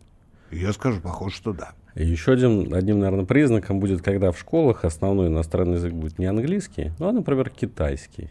[0.52, 1.74] И я скажу, похоже, что да.
[1.96, 6.26] И еще один, одним, наверное, признаком будет, когда в школах основной иностранный язык будет не
[6.26, 8.30] английский, ну, а, например, китайский.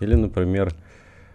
[0.00, 0.74] Или, например,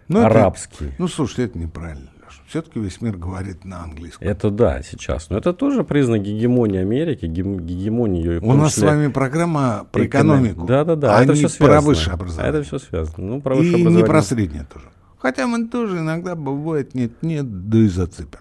[0.08, 0.92] Ну, это- арабский.
[0.98, 2.10] ну, слушайте, это неправильно.
[2.48, 4.26] Все-таки весь мир говорит на английском.
[4.26, 5.28] Это да, сейчас.
[5.28, 8.40] Но это тоже признак гегемонии Америки, гем- гегемонии ее.
[8.40, 10.64] У нас с вами программа про экономику.
[10.64, 11.18] Да, да, да.
[11.18, 11.80] а это не все про связано.
[11.82, 12.58] высшее образование.
[12.60, 13.14] Это все связано.
[13.18, 14.06] Ну, про И высшее не образование.
[14.06, 14.86] про среднее тоже.
[15.18, 18.38] Хотя мы тоже иногда бывает нет-нет, да и зацепим.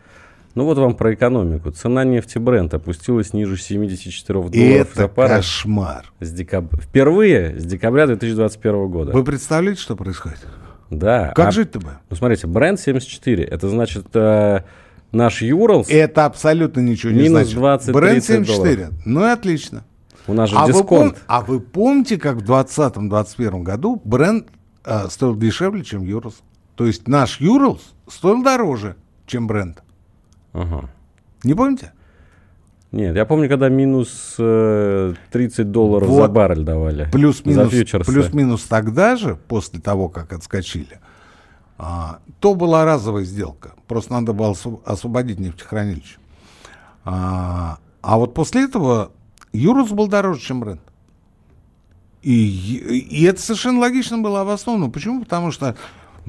[0.55, 1.69] Ну вот вам про экономику.
[1.71, 6.11] Цена нефти Брент опустилась ниже 74 долларов Это за пару кошмар.
[6.19, 6.73] с декаб...
[6.81, 9.11] впервые с декабря 2021 года.
[9.11, 10.39] Вы представляете, что происходит?
[10.89, 11.31] Да.
[11.35, 11.91] Как А- жить-то бы?
[12.09, 13.43] Ну смотрите, Брент 74.
[13.43, 14.61] Это значит э,
[15.11, 15.89] наш Юрлс.
[15.89, 17.89] Это абсолютно ничего не Минус значит.
[17.89, 18.89] 20-30 Бренд 74.
[19.05, 19.83] Ну и отлично.
[20.27, 21.17] У нас же А вы, пом- дисконт.
[21.27, 24.47] а вы помните, как в 2020-2021 году бренд
[24.83, 26.41] а, стоил дешевле, чем Юрлс?
[26.75, 28.95] То есть наш Юрлс стоил дороже,
[29.25, 29.81] чем бренд.
[30.53, 30.89] Ага.
[31.43, 31.91] Не помните?
[32.91, 36.31] Нет, я помню, когда минус э, 30 долларов за Вот.
[36.31, 37.03] баррель давали.
[37.03, 37.73] За Плюс-минус,
[38.05, 40.99] плюс-минус тогда же, после того, как отскочили,
[41.77, 43.73] а, то была разовая сделка.
[43.87, 46.17] Просто надо было освоб- освободить нефтехранилище.
[47.03, 49.11] А, а вот после этого
[49.51, 50.81] Юрус был дороже, чем Брент.
[52.21, 52.33] И,
[53.09, 54.89] и это совершенно логично было обосновано.
[54.89, 55.23] Почему?
[55.23, 55.75] Потому что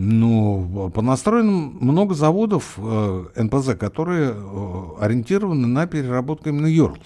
[0.00, 7.00] ну, понастроено много заводов э, НПЗ, которые э, ориентированы на переработку именно Юрлс.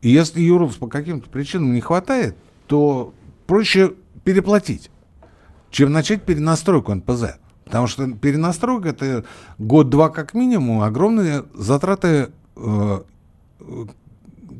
[0.00, 2.36] И если Юрлс по каким-то причинам не хватает,
[2.68, 3.12] то
[3.48, 4.88] проще переплатить,
[5.70, 7.38] чем начать перенастройку НПЗ.
[7.64, 9.24] Потому что перенастройка это
[9.58, 13.00] год-два как минимум, огромные затраты э,
[13.58, 13.84] э,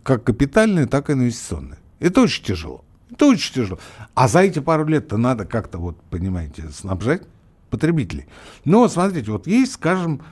[0.03, 1.79] как капитальные, так и инвестиционные.
[2.01, 2.85] Это очень тяжело.
[3.21, 3.79] Это очень тяжело.
[4.15, 7.21] А за эти пару лет-то надо как-то, вот, понимаете, снабжать
[7.69, 8.25] потребителей.
[8.65, 10.23] Вот смотрите, вот есть, скажем,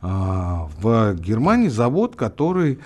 [0.00, 2.78] а, в Германии завод, который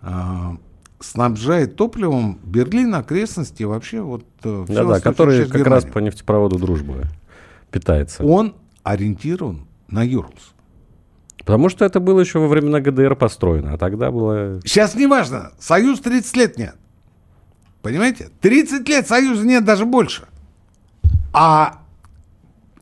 [0.00, 0.56] а,
[0.98, 7.04] снабжает топливом Берлин, окрестности, вообще вот всю Да-да, восточную который как раз по нефтепроводу дружбы
[7.70, 8.24] питается.
[8.24, 10.54] Он ориентирован на Юрлс.
[11.36, 14.62] Потому что это было еще во времена ГДР построено, а тогда было...
[14.64, 16.76] Сейчас не важно, Союз 30 лет нет.
[17.82, 18.30] Понимаете?
[18.40, 20.26] 30 лет Союза нет, даже больше.
[21.32, 21.82] А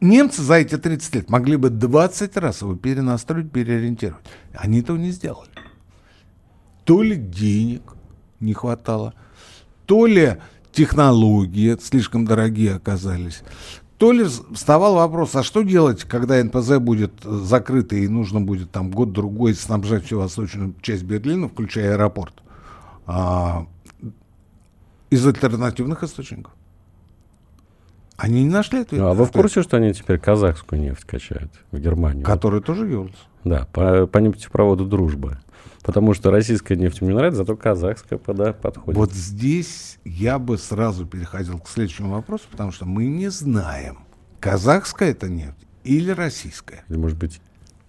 [0.01, 4.25] немцы за эти 30 лет могли бы 20 раз его перенастроить, переориентировать.
[4.55, 5.51] Они этого не сделали.
[6.85, 7.95] То ли денег
[8.41, 9.15] не хватало,
[9.87, 10.37] то ли
[10.73, 13.43] технологии слишком дорогие оказались,
[13.99, 18.71] то ли вставал вопрос, а что делать, когда НПЗ будет э, закрыто и нужно будет
[18.71, 22.35] там год-другой снабжать всю восточную часть Берлина, включая аэропорт,
[23.07, 23.67] а,
[25.11, 26.53] из альтернативных источников.
[28.17, 29.01] Они не нашли ответ.
[29.01, 32.25] Ну, а вы в курсе, что они теперь казахскую нефть качают в Германию?
[32.25, 33.17] Который тоже Юрлс.
[33.45, 35.39] Да, по, по нефтепроводу дружбы.
[35.83, 38.99] Потому что российская нефть мне нравится, зато казахская пода, подходит.
[38.99, 44.01] Вот здесь я бы сразу переходил к следующему вопросу, потому что мы не знаем,
[44.39, 46.85] казахская это нефть или российская.
[46.89, 47.41] Или, может быть,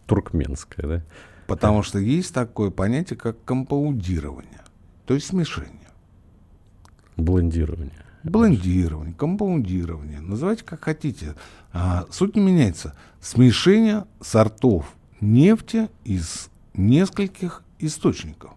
[0.05, 1.03] туркменская, да?
[1.47, 4.61] Потому что есть такое понятие, как компаудирование,
[5.05, 5.80] то есть смешение.
[7.17, 8.05] Блондирование.
[8.23, 11.35] Блендирование, компаундирование, называйте как хотите.
[11.73, 12.95] А, суть не меняется.
[13.19, 18.51] Смешение сортов нефти из нескольких источников.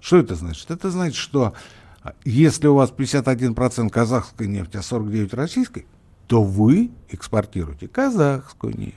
[0.00, 0.70] Что это значит?
[0.70, 1.54] Это значит, что
[2.02, 5.86] а, если у вас 51% казахской нефти, а 49% российской,
[6.26, 8.96] то вы экспортируете казахскую нефть.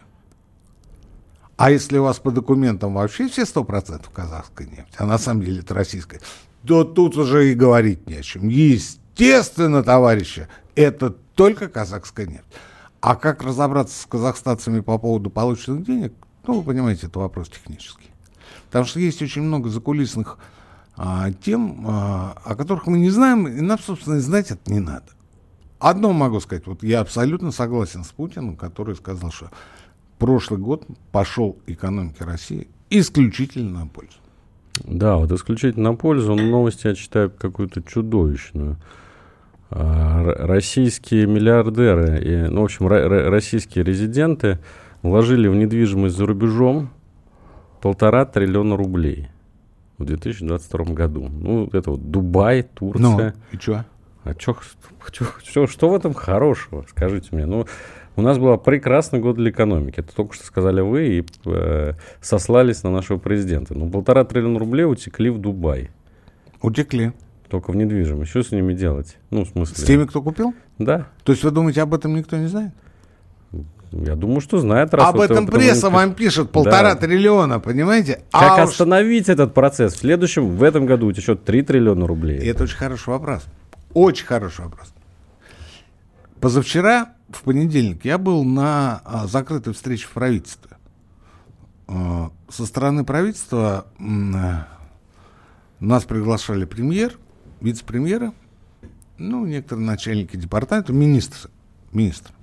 [1.57, 5.61] А если у вас по документам вообще все 100% казахская нефть, а на самом деле
[5.61, 6.21] это российская,
[6.67, 8.49] то тут уже и говорить не о чем.
[8.49, 12.43] Естественно, товарищи, это только казахская нефть.
[12.99, 16.13] А как разобраться с казахстанцами по поводу полученных денег,
[16.45, 18.09] ну, вы понимаете, это вопрос технический.
[18.65, 20.39] Потому что есть очень много закулисных
[20.97, 25.05] а, тем, а, о которых мы не знаем, и нам, собственно, знать это не надо.
[25.79, 29.51] Одно могу сказать, вот я абсолютно согласен с Путиным, который сказал, что
[30.17, 34.17] прошлый год пошел экономике России исключительно на пользу.
[34.85, 38.77] Да, вот исключительно на пользу, но новости я читаю какую-то чудовищную.
[39.69, 44.59] А, российские миллиардеры, и, ну, в общем, российские резиденты
[45.01, 46.89] вложили в недвижимость за рубежом
[47.81, 49.27] полтора триллиона рублей
[49.97, 51.29] в 2022 году.
[51.29, 53.07] Ну, это вот Дубай, Турция.
[53.07, 53.85] Ну, и что?
[54.23, 54.57] А чё,
[55.11, 57.45] чё, чё, что в этом хорошего, скажите мне?
[57.45, 57.65] Ну,
[58.17, 59.99] у нас был прекрасный год для экономики.
[59.99, 63.75] Это только что сказали вы и э, сослались на нашего президента.
[63.75, 65.91] Ну, полтора триллиона рублей утекли в Дубай.
[66.61, 67.13] Утекли.
[67.47, 68.31] Только в недвижимость.
[68.31, 69.17] Что с ними делать?
[69.29, 69.75] Ну, в смысле...
[69.77, 70.53] С теми, кто купил?
[70.79, 71.07] Да.
[71.23, 72.73] То есть вы думаете, об этом никто не знает?
[73.91, 74.93] Я думаю, что знает.
[74.93, 76.95] Раз Об этом пресса вам пишет полтора да.
[76.95, 78.21] триллиона, понимаете?
[78.31, 79.29] Как а остановить уж...
[79.29, 79.93] этот процесс?
[79.93, 82.39] В следующем, в этом году утечет 3 триллиона рублей.
[82.39, 83.45] И это очень хороший вопрос.
[83.93, 84.93] Очень хороший вопрос.
[86.39, 90.77] Позавчера, в понедельник, я был на а, закрытой встрече в правительстве.
[91.87, 94.67] А, со стороны правительства а,
[95.79, 97.17] нас приглашали премьер,
[97.61, 98.33] вице-премьеры,
[99.17, 101.49] ну, некоторые начальники департамента, министры,
[101.91, 102.33] министры,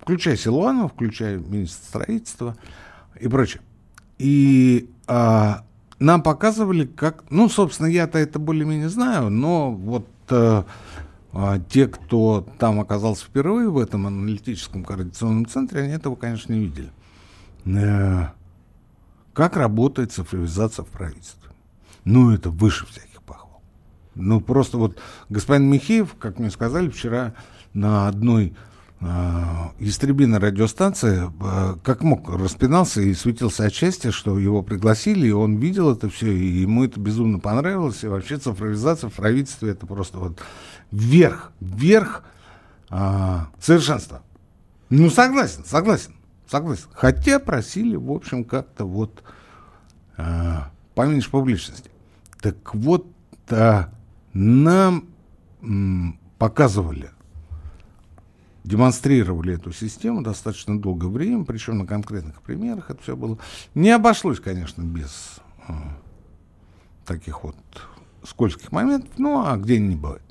[0.00, 2.56] включая Силуанова, включая министра строительства
[3.20, 3.60] и прочее.
[4.18, 5.64] И а,
[5.98, 10.64] нам показывали, как, ну, собственно, я-то это более-менее знаю, но вот а,
[11.36, 16.60] а, те, кто там оказался впервые в этом аналитическом координационном центре, они этого, конечно, не
[16.60, 16.90] видели.
[17.66, 18.32] А,
[19.32, 21.50] как работает цифровизация в правительстве?
[22.04, 23.16] Ну, это выше всяких
[24.16, 27.34] ну, просто вот господин Михеев, как мне сказали вчера
[27.74, 28.56] на одной
[29.00, 29.06] э,
[29.78, 35.56] истребиной радиостанции, э, как мог, распинался и светился от счастья, что его пригласили, и он
[35.56, 40.18] видел это все, и ему это безумно понравилось, и вообще цифровизация в правительстве это просто
[40.18, 40.40] вот
[40.90, 42.24] вверх, вверх
[42.90, 44.22] э, совершенства.
[44.88, 46.12] Ну, согласен, согласен,
[46.48, 46.86] согласен.
[46.92, 49.22] Хотя просили, в общем, как-то вот
[50.16, 50.58] э,
[50.94, 51.90] поменьше публичности.
[52.40, 53.06] Так вот,
[53.50, 53.90] а,
[54.32, 55.08] нам
[56.38, 57.10] показывали,
[58.66, 63.38] демонстрировали эту систему достаточно долгое время, причем на конкретных примерах это все было.
[63.74, 65.36] Не обошлось, конечно, без
[65.68, 65.72] э,
[67.06, 67.56] таких вот
[68.24, 70.22] скользких моментов, ну а где не бывает.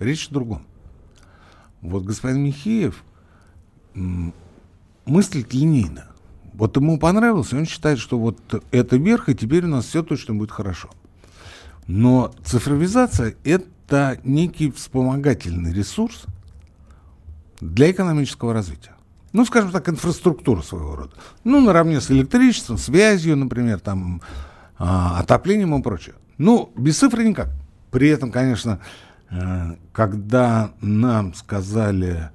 [0.00, 0.66] Речь о другом.
[1.80, 3.04] Вот господин Михеев
[3.94, 6.06] мыслит линейно.
[6.52, 8.38] Вот ему понравилось, и он считает, что вот
[8.72, 10.90] это верх, и теперь у нас все точно будет хорошо.
[11.86, 16.26] Но цифровизация– это некий вспомогательный ресурс
[17.60, 18.94] для экономического развития.
[19.32, 21.12] Ну, скажем так, инфраструктура своего рода.
[21.44, 24.22] Ну, наравне с электричеством, связью, например, там,
[24.78, 26.16] а, отоплением и прочее.
[26.38, 27.50] Ну, без цифры никак.
[27.90, 28.80] При этом, конечно,
[29.30, 32.30] э, когда нам сказали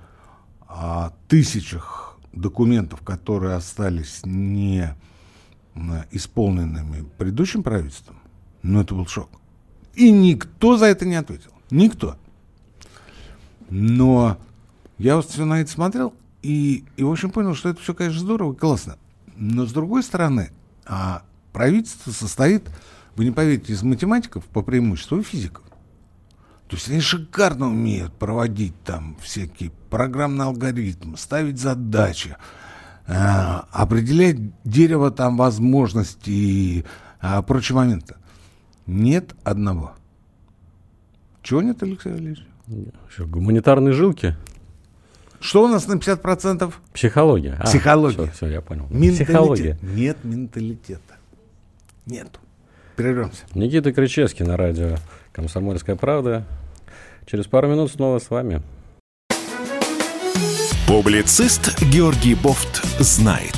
[0.67, 4.95] о тысячах документов, которые остались не
[6.11, 8.19] исполненными предыдущим правительством,
[8.61, 9.29] ну, это был шок.
[9.95, 11.51] И никто за это не ответил.
[11.69, 12.15] Никто.
[13.69, 14.37] Но
[14.97, 18.19] я вот все на это смотрел и, и в общем, понял, что это все, конечно,
[18.19, 18.97] здорово и классно.
[19.35, 20.51] Но, с другой стороны,
[20.85, 22.69] а правительство состоит,
[23.15, 25.63] вы не поверите, из математиков по преимуществу и физиков.
[26.67, 32.37] То есть они шикарно умеют проводить там всякие программные алгоритмы, ставить задачи,
[33.07, 36.31] э, определять дерево там возможностей
[36.79, 36.85] и
[37.21, 38.15] э, прочие моменты.
[38.85, 39.93] Нет одного.
[41.41, 42.45] Чего нет, Алексей Валерьевич?
[43.09, 44.35] Что, гуманитарные жилки?
[45.45, 46.73] Что у нас на 50%?
[46.93, 47.55] Психология.
[47.59, 48.23] А, Психология.
[48.23, 48.87] Все, все, я понял.
[48.89, 49.27] Менталитет.
[49.27, 49.77] Психология.
[49.81, 51.15] Нет менталитета.
[52.05, 52.27] Нет.
[52.95, 53.43] Прервемся.
[53.53, 54.95] Никита Кричевский на радио
[55.33, 56.45] «Комсомольская правда».
[57.25, 58.61] Через пару минут снова с вами.
[60.87, 63.55] Публицист Георгий Бофт знает.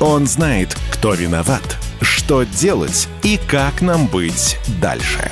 [0.00, 5.30] Он знает, кто виноват– что делать и как нам быть дальше.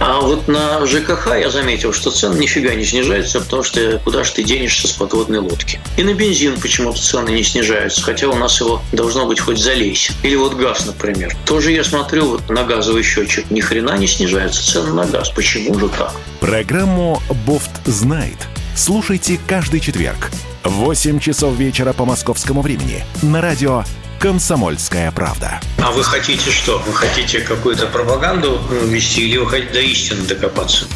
[0.00, 4.32] А вот на ЖКХ я заметил, что цены нифига не снижаются, потому что куда же
[4.32, 5.80] ты денешься с подводной лодки.
[5.96, 10.12] И на бензин почему-то цены не снижаются, хотя у нас его должно быть хоть залейся.
[10.22, 11.34] Или вот газ, например.
[11.46, 15.30] Тоже я смотрю вот на газовый счетчик, ни хрена не снижаются цены на газ.
[15.30, 16.12] Почему же так?
[16.40, 18.38] Программу «Бофт знает»
[18.76, 20.30] слушайте каждый четверг
[20.62, 23.84] в 8 часов вечера по московскому времени на радио
[24.26, 25.60] «Комсомольская правда».
[25.78, 26.82] А вы хотите что?
[26.84, 30.86] Вы хотите какую-то пропаганду вести или вы хотите до истины докопаться?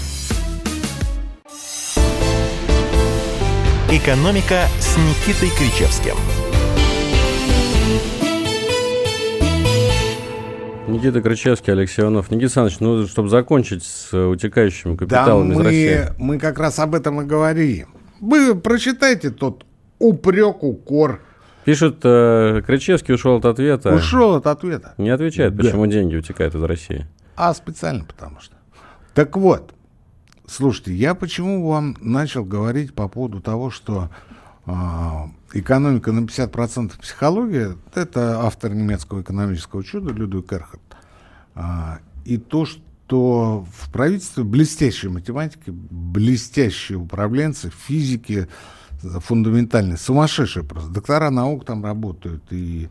[3.88, 6.16] «Экономика» с Никитой Кричевским.
[10.88, 12.32] Никита Крычевский, Алексей Иванов.
[12.32, 16.14] Никита Александрович, ну, чтобы закончить с утекающими капиталами да из России.
[16.18, 17.94] мы, мы как раз об этом и говорим.
[18.20, 19.66] Вы прочитайте тот
[20.00, 21.20] упрек, укор.
[21.64, 23.94] Пишут, э, Крычевский ушел от ответа.
[23.94, 24.94] Ушел от ответа.
[24.98, 25.62] Не отвечает, Да.
[25.62, 27.06] почему деньги утекают из России.
[27.36, 28.54] А специально потому что.
[29.14, 29.74] Так вот,
[30.46, 34.11] слушайте, я почему вам начал говорить по поводу того, что
[34.66, 40.82] а, экономика на 50% психология, это автор немецкого экономического чуда Людвиг Эрхард.
[41.54, 48.48] А, и то, что в правительстве блестящие математики, блестящие управленцы, физики,
[49.03, 50.90] фундаментальные, сумасшедшие просто.
[50.90, 52.88] Доктора наук там работают, и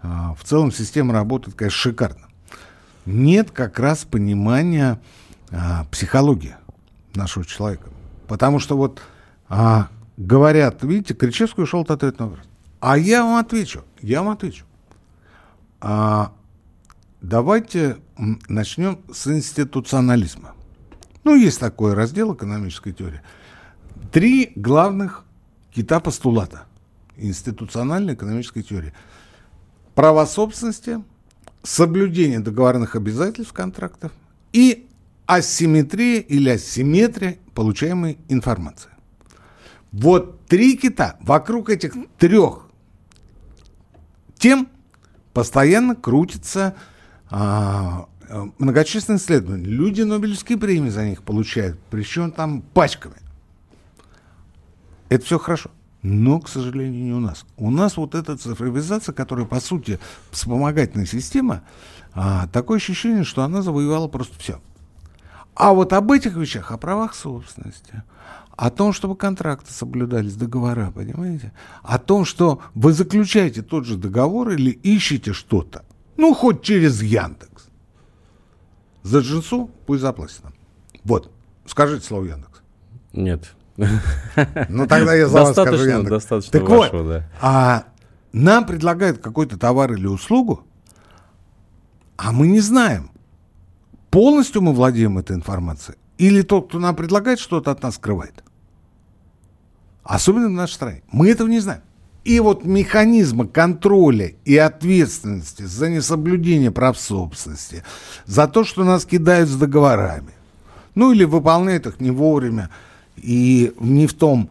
[0.00, 2.28] а, в целом система работает, конечно, шикарно
[3.06, 5.00] нет как раз понимания
[5.50, 6.56] а, психологии
[7.14, 7.88] нашего человека.
[8.28, 9.00] Потому что вот
[9.48, 12.46] а, говорят, видите, Кричевский ушел от ответа на вопрос.
[12.80, 14.64] А я вам отвечу, я вам отвечу.
[15.80, 16.32] А,
[17.20, 17.98] давайте
[18.48, 20.54] начнем с институционализма.
[21.24, 23.20] Ну, есть такой раздел экономической теории.
[24.10, 25.24] Три главных
[25.74, 26.66] кита постулата
[27.16, 28.92] институциональной экономической теории.
[29.94, 31.02] Право собственности,
[31.62, 34.12] соблюдение договорных обязательств контрактов
[34.52, 34.88] и
[35.26, 38.90] асимметрия или асимметрия получаемой информации.
[39.92, 42.66] Вот три кита вокруг этих трех
[44.38, 44.68] тем
[45.34, 46.74] постоянно крутятся
[47.30, 49.64] а, а, многочисленные исследования.
[49.64, 53.16] Люди Нобелевские премии за них получают, причем там пачками.
[55.12, 55.70] Это все хорошо.
[56.00, 57.44] Но, к сожалению, не у нас.
[57.58, 59.98] У нас вот эта цифровизация, которая, по сути,
[60.30, 61.64] вспомогательная система,
[62.14, 64.62] а, такое ощущение, что она завоевала просто все.
[65.54, 68.04] А вот об этих вещах, о правах собственности,
[68.56, 71.52] о том, чтобы контракты соблюдались, договора, понимаете?
[71.82, 75.84] О том, что вы заключаете тот же договор или ищете что-то,
[76.16, 77.66] ну, хоть через Яндекс.
[79.02, 80.54] За джинсу пусть заплатит нам.
[81.04, 81.30] Вот.
[81.66, 82.62] Скажите слово Яндекс.
[83.12, 83.54] Нет.
[84.68, 86.10] Ну, тогда я за вас скажу Яндекс.
[86.10, 87.28] достаточно Так вот, вашего, да.
[87.40, 87.84] а
[88.32, 90.64] нам предлагают какой-то товар или услугу,
[92.16, 93.10] а мы не знаем,
[94.10, 98.44] полностью мы владеем этой информацией, или тот, кто нам предлагает, что-то от нас скрывает.
[100.04, 101.02] Особенно в нашей стране.
[101.10, 101.82] Мы этого не знаем.
[102.24, 107.82] И вот механизмы контроля и ответственности за несоблюдение прав собственности,
[108.26, 110.30] за то, что нас кидают с договорами,
[110.94, 112.70] ну или выполняют их не вовремя
[113.16, 114.50] и не в том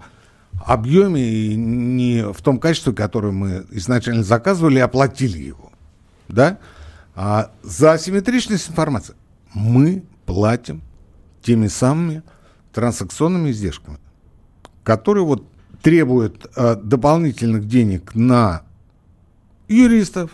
[0.65, 5.71] объеме и не в том качестве, которое мы изначально заказывали оплатили его.
[6.27, 6.59] Да?
[7.15, 9.15] А за асимметричность информации
[9.53, 10.81] мы платим
[11.41, 12.23] теми самыми
[12.73, 13.97] транзакционными издержками,
[14.83, 15.45] которые вот
[15.81, 18.63] требуют э, дополнительных денег на
[19.67, 20.31] юристов,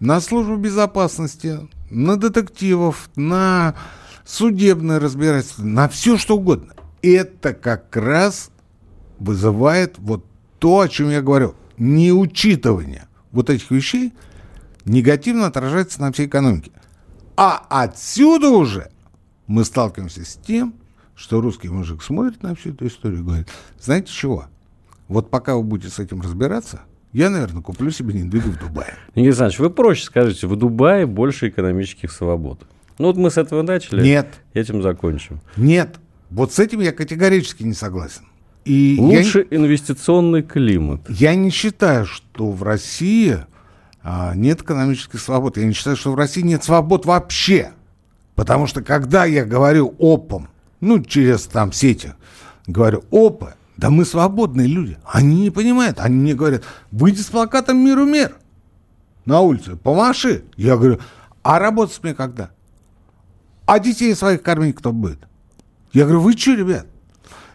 [0.00, 3.74] на службу безопасности, на детективов, на
[4.24, 6.74] судебное разбирательство, на все что угодно.
[7.02, 8.50] Это как раз
[9.18, 10.24] вызывает вот
[10.58, 14.12] то, о чем я говорю, неучитывание вот этих вещей
[14.84, 16.72] негативно отражается на всей экономике.
[17.36, 18.90] А отсюда уже
[19.46, 20.74] мы сталкиваемся с тем,
[21.14, 23.48] что русский мужик смотрит на всю эту историю и говорит,
[23.80, 24.46] знаете чего,
[25.08, 26.80] вот пока вы будете с этим разбираться,
[27.12, 28.94] я, наверное, куплю себе недвигу в Дубае.
[29.14, 32.60] Никита Александрович, вы проще скажите, в Дубае больше экономических свобод.
[32.98, 34.02] Ну вот мы с этого начали.
[34.02, 34.28] Нет.
[34.52, 35.40] Этим закончим.
[35.56, 35.96] Нет,
[36.30, 38.22] вот с этим я категорически не согласен.
[38.64, 41.00] И я Лучше инвестиционный климат.
[41.08, 43.38] Я не считаю, что в России
[44.02, 45.56] а, нет экономических свобод.
[45.56, 47.72] Я не считаю, что в России нет свобод вообще.
[48.34, 50.48] Потому что когда я говорю опом,
[50.80, 52.12] ну, через там сети,
[52.66, 54.98] говорю опа, да мы свободные люди.
[55.04, 55.98] Они не понимают.
[56.00, 58.36] Они мне говорят, выйди с плакатом «Миру мир»
[59.24, 60.44] на улице, помаши.
[60.56, 60.98] Я говорю,
[61.42, 62.50] а работать мне когда?
[63.66, 65.27] А детей своих кормить кто будет?
[65.92, 66.86] Я говорю, вы что, ребят?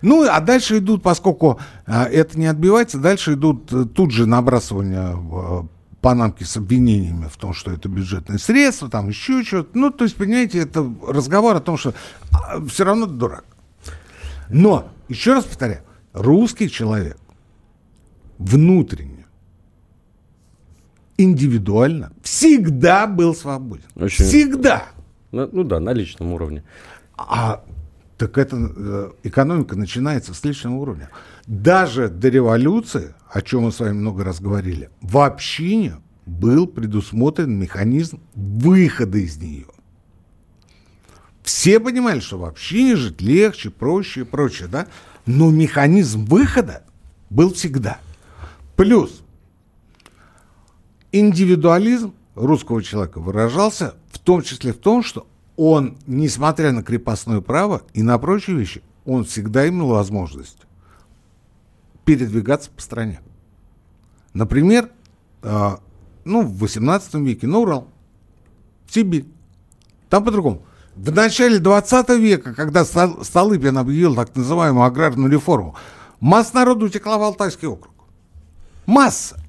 [0.02, 5.16] Ну, а дальше идут, поскольку а, это не отбивается, дальше идут э, тут же набрасывания
[5.16, 5.64] э,
[6.02, 9.70] панамки с обвинениями в том, что это бюджетные средства, там еще что-то.
[9.78, 11.94] Ну, то есть, понимаете, это разговор о том, что
[12.68, 13.46] все равно ты дурак.
[14.50, 17.18] Но, еще раз повторяю, русский человек
[18.38, 19.26] внутренне,
[21.18, 23.86] индивидуально всегда был свободен.
[23.96, 24.84] Очень- Всегда.
[25.32, 26.64] Ну, ну да, на личном уровне.
[27.18, 27.64] А
[28.18, 31.10] так это э, экономика начинается с личного уровня.
[31.48, 37.58] Даже до революции, о чем мы с вами много раз говорили, в общине был предусмотрен
[37.58, 39.66] механизм выхода из нее.
[41.42, 44.88] Все понимали, что вообще не жить легче, проще и прочее, да?
[45.26, 46.84] Но механизм выхода
[47.30, 48.00] был всегда.
[48.78, 49.24] Плюс
[51.12, 57.84] индивидуализм русского человека выражался в том числе в том, что он, несмотря на крепостное право
[57.94, 60.58] и на прочие вещи, он всегда имел возможность
[62.06, 63.22] передвигаться по стране.
[64.34, 64.90] Например,
[65.42, 65.78] э,
[66.26, 67.88] ну, в 18 веке на Урал,
[68.90, 69.26] Сибирь.
[70.10, 70.64] Там по-другому.
[70.96, 75.76] В начале 20 века, когда Столыпин объявил так называемую аграрную реформу,
[76.20, 77.94] масса народу утекла в Алтайский округ.
[78.86, 79.40] Масса.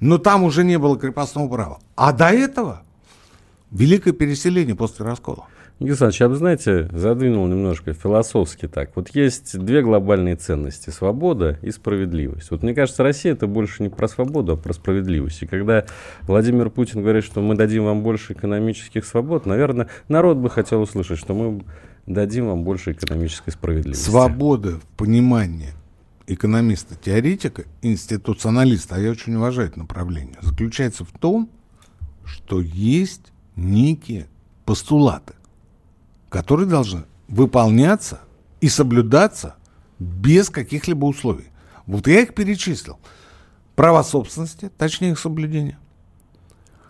[0.00, 1.80] Но там уже не было крепостного права.
[1.96, 2.82] А до этого
[3.70, 5.46] великое переселение после раскола.
[5.78, 8.96] Игорь Александрович, я бы, знаете, задвинул немножко философски так.
[8.96, 12.50] Вот есть две глобальные ценности– свобода и справедливость.
[12.50, 15.42] Вот мне кажется, Россия– это больше не про свободу, а про справедливость.
[15.42, 15.86] И когда
[16.22, 21.18] Владимир Путин говорит, что мы дадим вам больше экономических свобод, наверное, народ бы хотел услышать,
[21.18, 21.64] что мы
[22.06, 24.02] дадим вам больше экономической справедливости.
[24.02, 25.74] Свобода в понимании
[26.26, 31.48] экономиста-теоретика, институционалиста, а я очень уважаю это направление, заключается в том,
[32.24, 34.28] что есть некие
[34.64, 35.34] постулаты
[36.28, 38.20] которые должны выполняться
[38.60, 39.54] и соблюдаться
[39.98, 41.46] без каких-либо условий.
[41.86, 42.98] Вот я их перечислил.
[43.74, 45.78] Права собственности, точнее их соблюдение,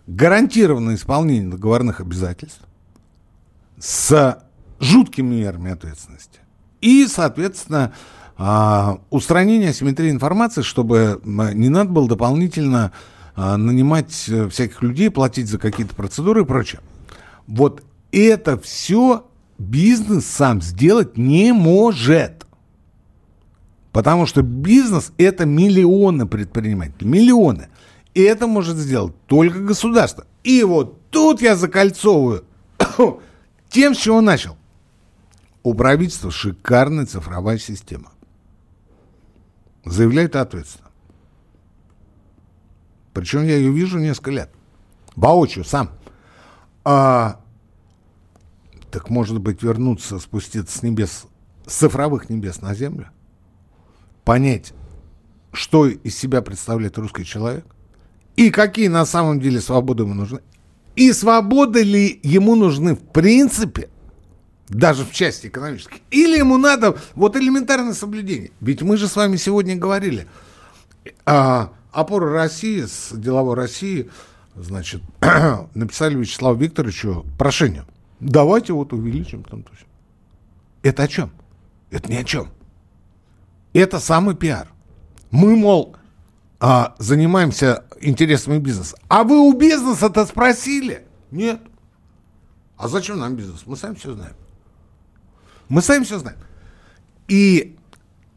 [0.06, 2.62] гарантированное исполнение договорных обязательств
[3.78, 4.42] с
[4.80, 6.40] жуткими мерами ответственности
[6.80, 7.92] и, соответственно,
[8.38, 12.92] а, устранение асимметрии информации, чтобы не надо было дополнительно
[13.38, 16.80] нанимать э, всяких людей, платить за какие-то процедуры и прочее.
[17.46, 19.26] Вот это все
[19.58, 22.46] бизнес сам сделать не может.
[23.92, 27.08] Потому что бизнес– это миллионы предпринимателей.
[27.08, 27.68] Миллионы.
[28.12, 30.26] И это может сделать только государство.
[30.42, 32.44] И вот тут я закольцовываю
[33.68, 34.56] тем, с чего начал.
[35.62, 38.10] У правительства шикарная цифровая система.
[39.84, 40.87] Заявляет ответственно.
[43.12, 44.50] Причем я ее вижу несколько лет.
[45.16, 45.90] Воочию, сам.
[46.84, 47.40] А,
[48.90, 51.26] так может быть вернуться, спуститься с небес,
[51.66, 53.10] с цифровых небес на землю?
[54.24, 54.72] Понять,
[55.52, 57.66] что из себя представляет русский человек?
[58.36, 60.40] И какие на самом деле свободы ему нужны?
[60.94, 63.88] И свободы ли ему нужны в принципе,
[64.68, 66.02] даже в части экономической?
[66.10, 68.52] Или ему надо вот элементарное соблюдение?
[68.60, 70.26] Ведь мы же с вами сегодня говорили,
[71.24, 74.10] а, опора России с деловой России,
[74.56, 75.02] значит,
[75.74, 77.84] написали Вячеславу Викторовичу прошение–
[78.20, 79.72] Давайте вот увеличим там то.
[80.82, 81.30] Это о чем?
[81.90, 82.48] Это ни о чем.
[83.72, 84.68] Это самый пиар.
[85.30, 85.96] Мы, мол,
[86.58, 88.96] а, занимаемся интересами бизнеса.
[89.08, 91.06] А вы у бизнеса-то спросили?
[91.30, 91.60] Нет.
[92.76, 93.64] А зачем нам бизнес?
[93.66, 94.34] Мы сами все знаем.
[95.68, 96.38] Мы сами все знаем.
[97.28, 97.76] И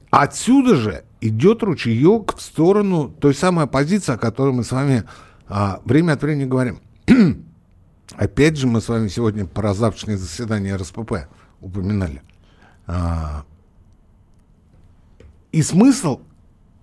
[0.10, 5.04] отсюда же идет ручеек в сторону той самой оппозиции, о которой мы с вами
[5.48, 6.82] а, время от времени говорим.
[8.16, 11.28] Опять же, мы с вами сегодня про завтрашнее заседание РСПП
[11.62, 12.22] упоминали.
[12.88, 13.46] А,
[15.52, 16.22] и смысл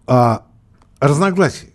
[0.07, 0.47] а,
[1.01, 1.72] разногласий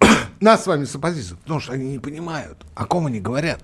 [0.40, 3.60] нас с вами с оппозицией, потому что они не понимают, о ком они говорят.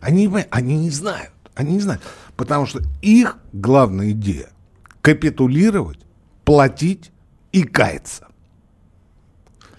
[0.00, 1.32] Они, они не знают.
[1.54, 2.02] Они не знают.
[2.36, 4.50] Потому что их главная идея–
[5.00, 6.05] капитулировать,
[6.46, 7.10] платить
[7.52, 8.28] и каяться.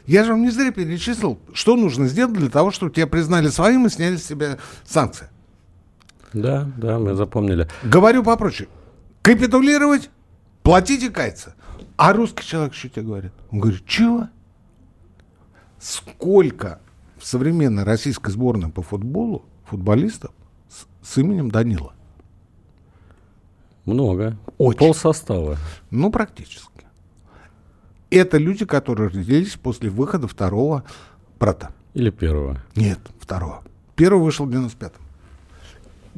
[0.06, 3.88] Я же вам не зря перечислил, что нужно сделать для того, чтобы тебя признали своим
[3.88, 5.30] и сняли с себя санкции.
[6.34, 7.68] Да, да, мы запомнили.
[7.84, 8.70] Говорю попроще.
[9.22, 10.10] Капитулировать,
[10.62, 11.56] платить и каяться.
[11.96, 13.32] А русский человек что тебе говорит?
[13.50, 14.28] Он говорит, чего?
[15.80, 16.80] Сколько
[17.18, 20.32] в современной российской сборной по футболу футболистов
[20.70, 21.94] с, с именем Данила?
[23.88, 24.38] Много.
[24.60, 24.78] Очень.
[24.78, 25.58] Пол состава.
[25.90, 26.78] Ну, практически
[28.10, 30.84] это люди, которые родились после выхода второго
[31.40, 31.72] брата.
[31.94, 32.62] Или первого?
[32.76, 33.64] Нет, второго.
[33.96, 35.02] Первый вышел в 95-м.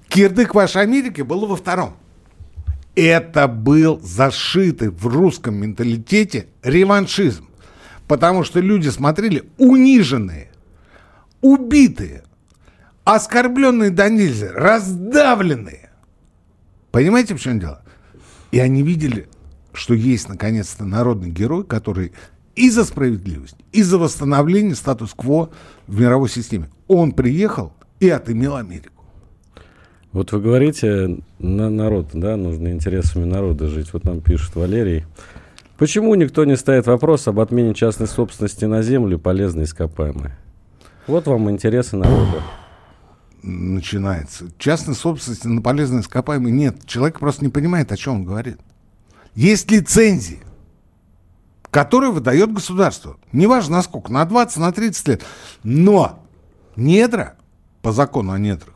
[0.07, 1.95] Кирдык вашей Америки был во втором.
[2.95, 7.47] Это был зашитый в русском менталитете реваншизм.
[8.07, 10.51] Потому что люди смотрели униженные,
[11.41, 12.23] убитые,
[13.03, 15.88] оскорбленные до нельзя, раздавленные.
[16.91, 17.83] Понимаете, в чем дело?
[18.51, 19.27] И они видели
[19.73, 22.11] что есть наконец-то народный герой, который
[22.55, 25.49] и за справедливость, и за восстановление статус-кво
[25.87, 26.69] в мировой системе.
[26.87, 29.05] Он приехал и отымел Америку.
[30.11, 33.93] Вот вы говорите, на народ, да, нужно интересами народа жить.
[33.93, 35.05] Вот нам пишет Валерий.
[35.77, 40.37] Почему никто не ставит вопрос об отмене частной собственности на землю и полезные ископаемые?
[41.07, 42.41] Вот вам интересы народа.
[43.41, 44.51] Начинается.
[44.57, 46.85] Частной собственности на полезные ископаемые нет.
[46.85, 48.59] Человек просто не понимает, о чем он говорит.
[49.35, 50.41] Есть лицензии,
[51.71, 53.17] которые выдает государство.
[53.31, 55.23] Неважно на сколько, на 20, на 30 лет.
[55.63, 56.25] Но
[56.75, 57.35] недра,
[57.81, 58.75] по закону о недрах,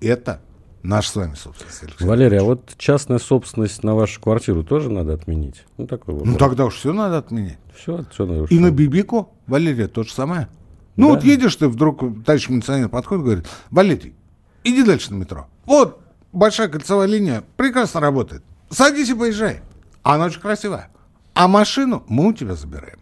[0.00, 0.40] это
[0.82, 1.82] наш с вами собственность.
[1.82, 5.64] Алексей Валерий, а вот частная собственность на вашу квартиру тоже надо отменить?
[5.78, 6.26] Ну, такой вот.
[6.26, 7.58] Ну тогда уж все надо отменять.
[7.74, 8.44] Все, все надо.
[8.44, 10.48] И на Бибику, Валерия, то же самое.
[10.96, 11.14] Ну Да.
[11.14, 14.14] вот едешь ты, вдруг товарищ милиционер подходит и говорит, Валерий,
[14.62, 15.46] иди дальше на метро.
[15.64, 16.00] Вот,
[16.32, 18.42] большая кольцевая линия прекрасно работает.
[18.70, 19.60] Садись и поезжай.
[20.02, 20.88] Она очень красивая.
[21.34, 22.98] А машину мы у тебя забираем.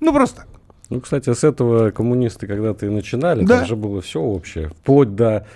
[0.00, 0.48] Ну, просто так.
[0.88, 3.44] Ну, кстати, с этого коммунисты когда-то и начинали.
[3.44, 3.58] Да.
[3.58, 4.70] Там же было все общее.
[4.70, 5.46] Вплоть до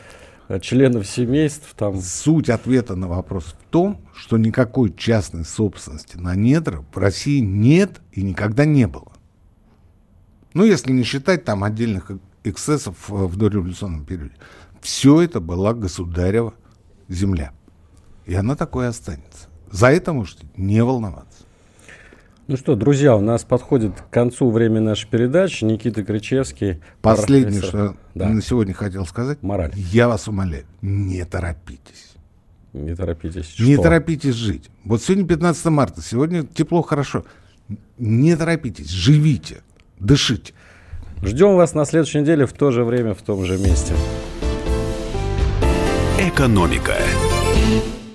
[0.61, 1.75] членов семейств.
[1.77, 7.41] Там Суть ответа на вопрос в том, что никакой частной собственности на недра в России
[7.41, 9.11] нет и никогда не было.
[10.55, 12.11] Ну, если не считать там отдельных
[12.45, 14.35] эксцессов э, в дореволюционном периоде.
[14.81, 16.55] Все это была государева
[17.09, 17.53] земля.
[18.27, 19.49] И она такой останется.
[19.71, 21.45] За это можете не волноваться.
[22.47, 25.65] Ну что, друзья, у нас подходит к концу время нашей передачи.
[25.65, 26.83] Никита Кричевский.
[27.01, 27.91] Последнее, профессор.
[27.91, 29.43] что Да, на сегодня хотел сказать.
[29.43, 29.73] Мораль.
[29.75, 32.13] Я вас умоляю, не торопитесь.
[32.75, 33.59] не торопитесь.
[33.59, 33.85] Не Что?
[33.85, 34.69] торопитесь жить.
[34.85, 37.25] Вот сегодня 15 марта, сегодня тепло, хорошо.
[37.97, 39.63] Не торопитесь, живите,
[39.99, 40.53] дышите.
[41.23, 43.95] Ждем вас на следующей неделе в то же время, в том же месте.
[46.19, 46.97] «Экономика».